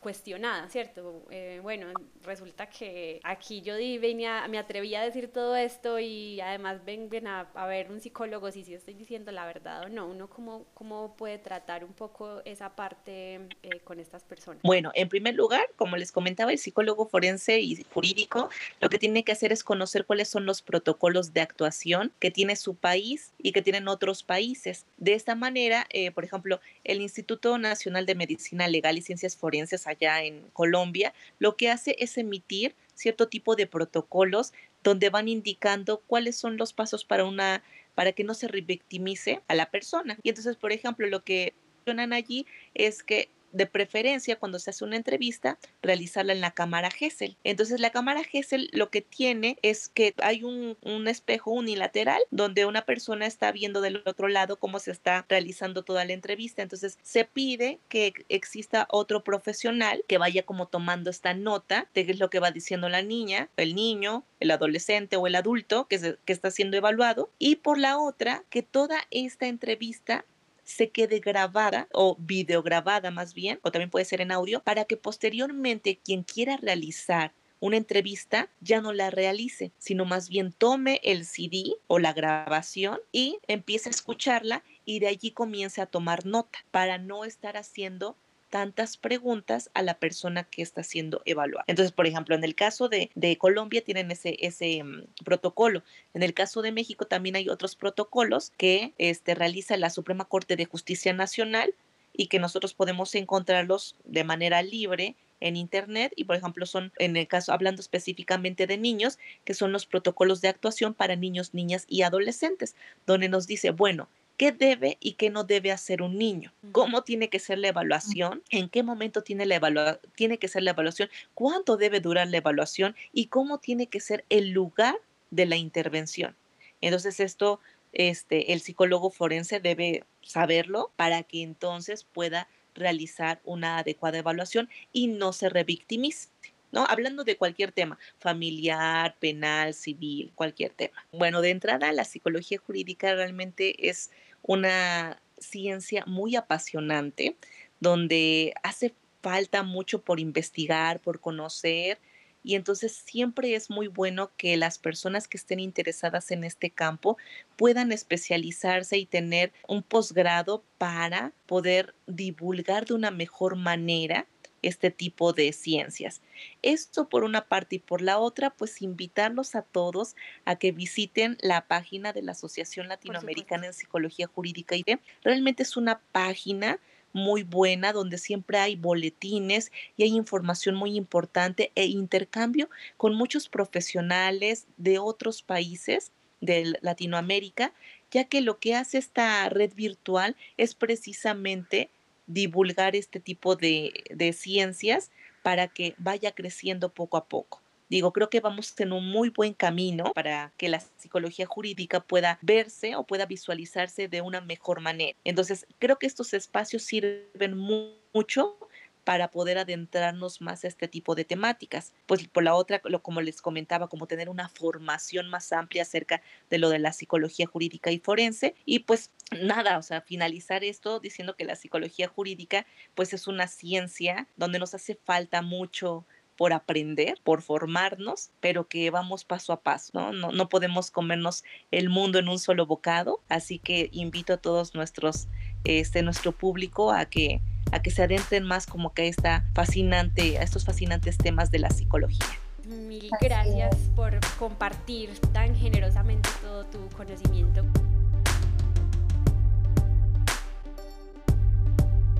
cuestionada, 0.00 0.68
¿cierto? 0.68 1.24
Eh, 1.30 1.60
bueno, 1.62 1.88
resulta 2.22 2.68
que 2.68 3.20
aquí 3.24 3.62
yo 3.62 3.76
di, 3.76 3.98
venía, 3.98 4.46
me 4.48 4.58
atreví 4.58 4.94
a 4.94 5.02
decir 5.02 5.32
todo 5.32 5.56
esto 5.56 5.98
y 5.98 6.40
además 6.40 6.84
vengan 6.84 7.26
a, 7.26 7.40
a 7.54 7.66
ver 7.66 7.93
un 7.94 8.00
psicólogo 8.00 8.50
si 8.50 8.64
sí 8.64 8.74
estoy 8.74 8.94
diciendo 8.94 9.32
la 9.32 9.46
verdad 9.46 9.84
o 9.84 9.88
no, 9.88 10.06
uno 10.06 10.28
cómo, 10.28 10.66
cómo 10.74 11.16
puede 11.16 11.38
tratar 11.38 11.84
un 11.84 11.92
poco 11.92 12.42
esa 12.44 12.76
parte 12.76 13.36
eh, 13.62 13.80
con 13.84 14.00
estas 14.00 14.24
personas. 14.24 14.60
Bueno, 14.62 14.90
en 14.94 15.08
primer 15.08 15.34
lugar, 15.34 15.66
como 15.76 15.96
les 15.96 16.12
comentaba, 16.12 16.52
el 16.52 16.58
psicólogo 16.58 17.06
forense 17.06 17.60
y 17.60 17.82
jurídico 17.84 18.50
lo 18.80 18.88
que 18.88 18.98
tiene 18.98 19.24
que 19.24 19.32
hacer 19.32 19.52
es 19.52 19.64
conocer 19.64 20.04
cuáles 20.04 20.28
son 20.28 20.44
los 20.44 20.60
protocolos 20.60 21.32
de 21.32 21.40
actuación 21.40 22.12
que 22.18 22.30
tiene 22.30 22.56
su 22.56 22.74
país 22.74 23.32
y 23.38 23.52
que 23.52 23.62
tienen 23.62 23.88
otros 23.88 24.22
países. 24.22 24.84
De 24.96 25.14
esta 25.14 25.34
manera, 25.34 25.86
eh, 25.90 26.10
por 26.10 26.24
ejemplo, 26.24 26.60
el 26.82 27.00
Instituto 27.00 27.56
Nacional 27.58 28.06
de 28.06 28.14
Medicina 28.14 28.68
Legal 28.68 28.98
y 28.98 29.02
Ciencias 29.02 29.36
Forenses 29.36 29.86
allá 29.86 30.22
en 30.22 30.42
Colombia, 30.52 31.14
lo 31.38 31.56
que 31.56 31.70
hace 31.70 31.96
es 31.98 32.18
emitir 32.18 32.74
cierto 32.94 33.28
tipo 33.28 33.56
de 33.56 33.66
protocolos 33.66 34.52
donde 34.82 35.10
van 35.10 35.28
indicando 35.28 36.02
cuáles 36.06 36.36
son 36.36 36.56
los 36.56 36.72
pasos 36.72 37.04
para 37.04 37.24
una 37.24 37.62
para 37.94 38.12
que 38.12 38.24
no 38.24 38.34
se 38.34 38.48
revictimice 38.48 39.42
a 39.48 39.54
la 39.54 39.70
persona. 39.70 40.18
Y 40.22 40.30
entonces, 40.30 40.56
por 40.56 40.72
ejemplo, 40.72 41.06
lo 41.06 41.22
que 41.22 41.54
mencionan 41.78 42.12
allí 42.12 42.46
es 42.74 43.02
que 43.02 43.28
de 43.54 43.66
preferencia 43.66 44.36
cuando 44.36 44.58
se 44.58 44.70
hace 44.70 44.84
una 44.84 44.96
entrevista, 44.96 45.58
realizarla 45.82 46.32
en 46.32 46.40
la 46.40 46.50
cámara 46.50 46.90
Gesell. 46.90 47.36
Entonces 47.44 47.80
la 47.80 47.90
cámara 47.90 48.24
Gesell 48.24 48.68
lo 48.72 48.90
que 48.90 49.00
tiene 49.00 49.58
es 49.62 49.88
que 49.88 50.14
hay 50.22 50.42
un, 50.42 50.76
un 50.82 51.08
espejo 51.08 51.52
unilateral 51.52 52.20
donde 52.30 52.66
una 52.66 52.82
persona 52.82 53.26
está 53.26 53.52
viendo 53.52 53.80
del 53.80 54.02
otro 54.04 54.28
lado 54.28 54.58
cómo 54.58 54.78
se 54.78 54.90
está 54.90 55.24
realizando 55.28 55.84
toda 55.84 56.04
la 56.04 56.12
entrevista. 56.12 56.62
Entonces 56.62 56.98
se 57.02 57.24
pide 57.24 57.78
que 57.88 58.12
exista 58.28 58.86
otro 58.90 59.24
profesional 59.24 60.04
que 60.08 60.18
vaya 60.18 60.44
como 60.44 60.66
tomando 60.66 61.10
esta 61.10 61.34
nota 61.34 61.88
de 61.94 62.04
qué 62.04 62.12
es 62.12 62.18
lo 62.18 62.30
que 62.30 62.40
va 62.40 62.50
diciendo 62.50 62.88
la 62.88 63.02
niña, 63.02 63.48
el 63.56 63.74
niño, 63.74 64.24
el 64.40 64.50
adolescente 64.50 65.16
o 65.16 65.26
el 65.26 65.36
adulto 65.36 65.86
que, 65.86 66.16
que 66.24 66.32
está 66.32 66.50
siendo 66.50 66.76
evaluado. 66.76 67.30
Y 67.38 67.56
por 67.56 67.78
la 67.78 67.98
otra, 67.98 68.44
que 68.50 68.62
toda 68.62 68.98
esta 69.10 69.46
entrevista 69.46 70.24
se 70.64 70.90
quede 70.90 71.20
grabada 71.20 71.88
o 71.92 72.16
videograbada 72.18 73.10
más 73.10 73.34
bien, 73.34 73.60
o 73.62 73.70
también 73.70 73.90
puede 73.90 74.04
ser 74.04 74.20
en 74.20 74.32
audio, 74.32 74.60
para 74.62 74.84
que 74.84 74.96
posteriormente 74.96 76.00
quien 76.02 76.22
quiera 76.22 76.56
realizar 76.56 77.32
una 77.60 77.76
entrevista 77.78 78.50
ya 78.60 78.82
no 78.82 78.92
la 78.92 79.10
realice, 79.10 79.72
sino 79.78 80.04
más 80.04 80.28
bien 80.28 80.52
tome 80.52 81.00
el 81.02 81.24
CD 81.24 81.76
o 81.86 81.98
la 81.98 82.12
grabación 82.12 83.00
y 83.10 83.38
empiece 83.46 83.88
a 83.88 83.92
escucharla 83.92 84.62
y 84.84 84.98
de 84.98 85.06
allí 85.06 85.30
comience 85.30 85.80
a 85.80 85.86
tomar 85.86 86.26
nota 86.26 86.58
para 86.70 86.98
no 86.98 87.24
estar 87.24 87.56
haciendo 87.56 88.18
tantas 88.54 88.96
preguntas 88.96 89.68
a 89.74 89.82
la 89.82 89.98
persona 89.98 90.44
que 90.44 90.62
está 90.62 90.84
siendo 90.84 91.22
evaluada. 91.24 91.64
Entonces, 91.66 91.90
por 91.90 92.06
ejemplo, 92.06 92.36
en 92.36 92.44
el 92.44 92.54
caso 92.54 92.88
de, 92.88 93.10
Colombia 93.36 93.82
tienen 93.82 94.12
ese, 94.12 94.36
ese 94.46 94.84
mm, 94.84 95.06
protocolo. 95.24 95.82
En 96.14 96.22
el 96.22 96.34
caso 96.34 96.62
de 96.62 96.70
México 96.70 97.04
también 97.04 97.34
hay 97.34 97.48
otros 97.48 97.74
protocolos 97.74 98.52
que 98.56 98.92
este, 98.96 99.34
realiza 99.34 99.76
la 99.76 99.90
Suprema 99.90 100.26
Corte 100.26 100.54
de 100.54 100.66
Justicia 100.66 101.12
Nacional 101.12 101.74
y 102.12 102.28
que 102.28 102.38
nosotros 102.38 102.74
podemos 102.74 103.16
encontrarlos 103.16 103.96
de 104.04 104.22
manera 104.22 104.62
libre 104.62 105.16
en 105.40 105.56
internet 105.56 106.12
y 106.14 106.22
por 106.22 106.36
ejemplo 106.36 106.64
son 106.64 106.92
en 107.00 107.16
el 107.16 107.26
caso 107.26 107.52
hablando 107.52 107.80
específicamente 107.82 108.68
de 108.68 108.78
niños 108.78 109.18
que 109.44 109.54
son 109.54 109.72
los 109.72 109.84
protocolos 109.84 110.40
de 110.42 110.48
actuación 110.48 110.94
para 110.94 111.16
niños, 111.16 111.54
niñas 111.54 111.86
y 111.88 112.02
adolescentes 112.02 112.76
donde 113.04 113.28
nos 113.28 113.48
dice, 113.48 113.70
bueno, 113.70 114.08
qué 114.36 114.52
debe 114.52 114.98
y 115.00 115.12
qué 115.12 115.30
no 115.30 115.44
debe 115.44 115.70
hacer 115.70 116.02
un 116.02 116.18
niño, 116.18 116.52
cómo 116.72 117.02
tiene 117.02 117.28
que 117.28 117.38
ser 117.38 117.58
la 117.58 117.68
evaluación, 117.68 118.42
en 118.50 118.68
qué 118.68 118.82
momento 118.82 119.22
tiene, 119.22 119.46
la 119.46 120.00
tiene 120.14 120.38
que 120.38 120.48
ser 120.48 120.62
la 120.62 120.70
evaluación, 120.72 121.08
cuánto 121.34 121.76
debe 121.76 122.00
durar 122.00 122.28
la 122.28 122.38
evaluación 122.38 122.96
y 123.12 123.26
cómo 123.26 123.58
tiene 123.58 123.86
que 123.86 124.00
ser 124.00 124.24
el 124.30 124.50
lugar 124.50 124.96
de 125.30 125.46
la 125.46 125.56
intervención. 125.56 126.36
Entonces 126.80 127.20
esto, 127.20 127.60
este, 127.92 128.52
el 128.52 128.60
psicólogo 128.60 129.10
forense 129.10 129.60
debe 129.60 130.04
saberlo 130.22 130.90
para 130.96 131.22
que 131.22 131.42
entonces 131.42 132.04
pueda 132.04 132.48
realizar 132.74 133.40
una 133.44 133.78
adecuada 133.78 134.18
evaluación 134.18 134.68
y 134.92 135.06
no 135.06 135.32
se 135.32 135.48
revictimice. 135.48 136.28
¿No? 136.74 136.84
Hablando 136.88 137.22
de 137.22 137.36
cualquier 137.36 137.70
tema, 137.70 137.98
familiar, 138.18 139.16
penal, 139.20 139.74
civil, 139.74 140.32
cualquier 140.34 140.72
tema. 140.72 141.06
Bueno, 141.12 141.40
de 141.40 141.50
entrada, 141.50 141.92
la 141.92 142.04
psicología 142.04 142.58
jurídica 142.58 143.14
realmente 143.14 143.88
es 143.88 144.10
una 144.42 145.22
ciencia 145.38 146.04
muy 146.06 146.34
apasionante, 146.34 147.36
donde 147.78 148.54
hace 148.64 148.92
falta 149.22 149.62
mucho 149.62 150.02
por 150.02 150.18
investigar, 150.18 151.00
por 151.00 151.20
conocer, 151.20 151.98
y 152.42 152.56
entonces 152.56 152.92
siempre 152.92 153.54
es 153.54 153.70
muy 153.70 153.86
bueno 153.86 154.32
que 154.36 154.56
las 154.56 154.78
personas 154.78 155.28
que 155.28 155.38
estén 155.38 155.60
interesadas 155.60 156.30
en 156.30 156.44
este 156.44 156.70
campo 156.70 157.16
puedan 157.56 157.90
especializarse 157.90 158.98
y 158.98 159.06
tener 159.06 159.52
un 159.66 159.82
posgrado 159.82 160.62
para 160.76 161.32
poder 161.46 161.94
divulgar 162.06 162.84
de 162.84 162.94
una 162.94 163.10
mejor 163.10 163.56
manera 163.56 164.26
este 164.68 164.90
tipo 164.90 165.32
de 165.32 165.52
ciencias. 165.52 166.20
Esto 166.62 167.08
por 167.08 167.24
una 167.24 167.46
parte 167.46 167.76
y 167.76 167.78
por 167.78 168.02
la 168.02 168.18
otra, 168.18 168.50
pues 168.50 168.82
invitarlos 168.82 169.54
a 169.54 169.62
todos 169.62 170.16
a 170.44 170.56
que 170.56 170.72
visiten 170.72 171.38
la 171.40 171.66
página 171.66 172.12
de 172.12 172.22
la 172.22 172.32
Asociación 172.32 172.88
Latinoamericana 172.88 173.66
en 173.66 173.74
Psicología 173.74 174.26
Jurídica 174.26 174.76
y 174.76 174.84
realmente 175.22 175.62
es 175.62 175.76
una 175.76 176.00
página 176.12 176.78
muy 177.12 177.44
buena 177.44 177.92
donde 177.92 178.18
siempre 178.18 178.58
hay 178.58 178.74
boletines 178.74 179.70
y 179.96 180.02
hay 180.02 180.10
información 180.10 180.74
muy 180.74 180.96
importante 180.96 181.70
e 181.76 181.86
intercambio 181.86 182.68
con 182.96 183.14
muchos 183.14 183.48
profesionales 183.48 184.66
de 184.76 184.98
otros 184.98 185.42
países 185.42 186.10
de 186.40 186.76
Latinoamérica, 186.82 187.72
ya 188.10 188.24
que 188.24 188.40
lo 188.40 188.58
que 188.58 188.74
hace 188.74 188.98
esta 188.98 189.48
red 189.48 189.72
virtual 189.74 190.36
es 190.56 190.74
precisamente 190.74 191.90
divulgar 192.26 192.96
este 192.96 193.20
tipo 193.20 193.56
de, 193.56 194.04
de 194.10 194.32
ciencias 194.32 195.10
para 195.42 195.68
que 195.68 195.94
vaya 195.98 196.32
creciendo 196.32 196.88
poco 196.88 197.16
a 197.16 197.26
poco. 197.26 197.60
Digo, 197.90 198.12
creo 198.12 198.30
que 198.30 198.40
vamos 198.40 198.74
en 198.78 198.92
un 198.92 199.10
muy 199.10 199.28
buen 199.28 199.52
camino 199.52 200.12
para 200.14 200.52
que 200.56 200.68
la 200.68 200.80
psicología 200.80 201.46
jurídica 201.46 202.00
pueda 202.00 202.38
verse 202.40 202.96
o 202.96 203.04
pueda 203.04 203.26
visualizarse 203.26 204.08
de 204.08 204.22
una 204.22 204.40
mejor 204.40 204.80
manera. 204.80 205.16
Entonces, 205.22 205.66
creo 205.78 205.98
que 205.98 206.06
estos 206.06 206.32
espacios 206.32 206.82
sirven 206.82 207.56
mucho 207.56 208.56
para 209.04 209.30
poder 209.30 209.58
adentrarnos 209.58 210.40
más 210.40 210.64
a 210.64 210.68
este 210.68 210.88
tipo 210.88 211.14
de 211.14 211.24
temáticas. 211.24 211.92
Pues 212.06 212.26
por 212.26 212.42
la 212.42 212.54
otra, 212.54 212.80
lo, 212.84 213.02
como 213.02 213.20
les 213.20 213.40
comentaba, 213.42 213.88
como 213.88 214.06
tener 214.06 214.28
una 214.28 214.48
formación 214.48 215.28
más 215.28 215.52
amplia 215.52 215.82
acerca 215.82 216.22
de 216.50 216.58
lo 216.58 216.70
de 216.70 216.78
la 216.78 216.92
psicología 216.92 217.46
jurídica 217.46 217.90
y 217.90 217.98
forense. 217.98 218.54
Y 218.64 218.80
pues 218.80 219.10
nada, 219.30 219.78
o 219.78 219.82
sea, 219.82 220.00
finalizar 220.00 220.64
esto 220.64 221.00
diciendo 221.00 221.36
que 221.36 221.44
la 221.44 221.56
psicología 221.56 222.08
jurídica 222.08 222.66
pues 222.94 223.12
es 223.12 223.26
una 223.26 223.46
ciencia 223.46 224.28
donde 224.36 224.58
nos 224.58 224.74
hace 224.74 224.94
falta 224.94 225.42
mucho 225.42 226.06
por 226.36 226.52
aprender, 226.52 227.20
por 227.22 227.42
formarnos, 227.42 228.30
pero 228.40 228.66
que 228.66 228.90
vamos 228.90 229.24
paso 229.24 229.52
a 229.52 229.60
paso, 229.60 229.92
¿no? 229.94 230.12
No, 230.12 230.32
no 230.32 230.48
podemos 230.48 230.90
comernos 230.90 231.44
el 231.70 231.88
mundo 231.88 232.18
en 232.18 232.28
un 232.28 232.38
solo 232.38 232.66
bocado, 232.66 233.20
así 233.28 233.58
que 233.58 233.88
invito 233.92 234.32
a 234.32 234.36
todos 234.38 234.74
nuestros, 234.74 235.28
este, 235.62 236.02
nuestro 236.02 236.32
público 236.32 236.92
a 236.92 237.04
que 237.06 237.40
a 237.72 237.82
que 237.82 237.90
se 237.90 238.02
adentren 238.02 238.44
más 238.44 238.66
como 238.66 238.92
que 238.92 239.02
a 239.02 239.06
esta 239.06 239.44
fascinante, 239.54 240.38
a 240.38 240.42
estos 240.42 240.64
fascinantes 240.64 241.18
temas 241.18 241.50
de 241.50 241.58
la 241.58 241.70
psicología. 241.70 242.26
Mil 242.66 243.10
gracias 243.20 243.76
por 243.94 244.18
compartir 244.38 245.10
tan 245.32 245.54
generosamente 245.54 246.28
todo 246.42 246.64
tu 246.66 246.88
conocimiento. 246.96 247.62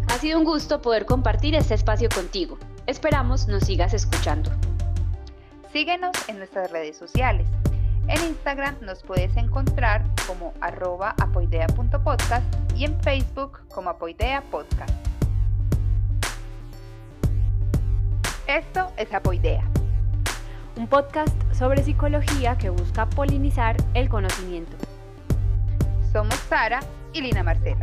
Ha 0.09 0.19
sido 0.19 0.39
un 0.39 0.45
gusto 0.45 0.81
poder 0.81 1.07
compartir 1.07 1.55
este 1.55 1.75
espacio 1.75 2.09
contigo. 2.09 2.59
Esperamos 2.87 3.49
nos 3.49 3.65
sigas 3.65 3.95
escuchando. 3.95 4.51
Síguenos 5.73 6.13
en 6.29 6.39
nuestras 6.39 6.71
redes 6.71 6.97
sociales. 6.97 7.49
En 8.07 8.23
Instagram 8.23 8.77
nos 8.83 9.03
puedes 9.03 9.35
encontrar 9.37 10.05
como 10.27 10.53
arroba 10.61 11.15
apoidea.podcast 11.21 12.45
y 12.77 12.85
en 12.85 13.01
Facebook 13.01 13.67
como 13.69 13.91
apoidea 13.91 14.43
podcast. 14.51 15.14
Esto 18.47 18.93
es 18.99 19.11
Apoidea. 19.15 19.65
Un 20.77 20.87
podcast 20.87 21.35
sobre 21.55 21.83
psicología 21.83 22.59
que 22.59 22.69
busca 22.69 23.09
polinizar 23.09 23.75
el 23.95 24.11
conocimiento. 24.11 24.77
Somos 26.13 26.35
Sara 26.51 26.81
y 27.15 27.23
Lina 27.23 27.43
Marcela. 27.43 27.79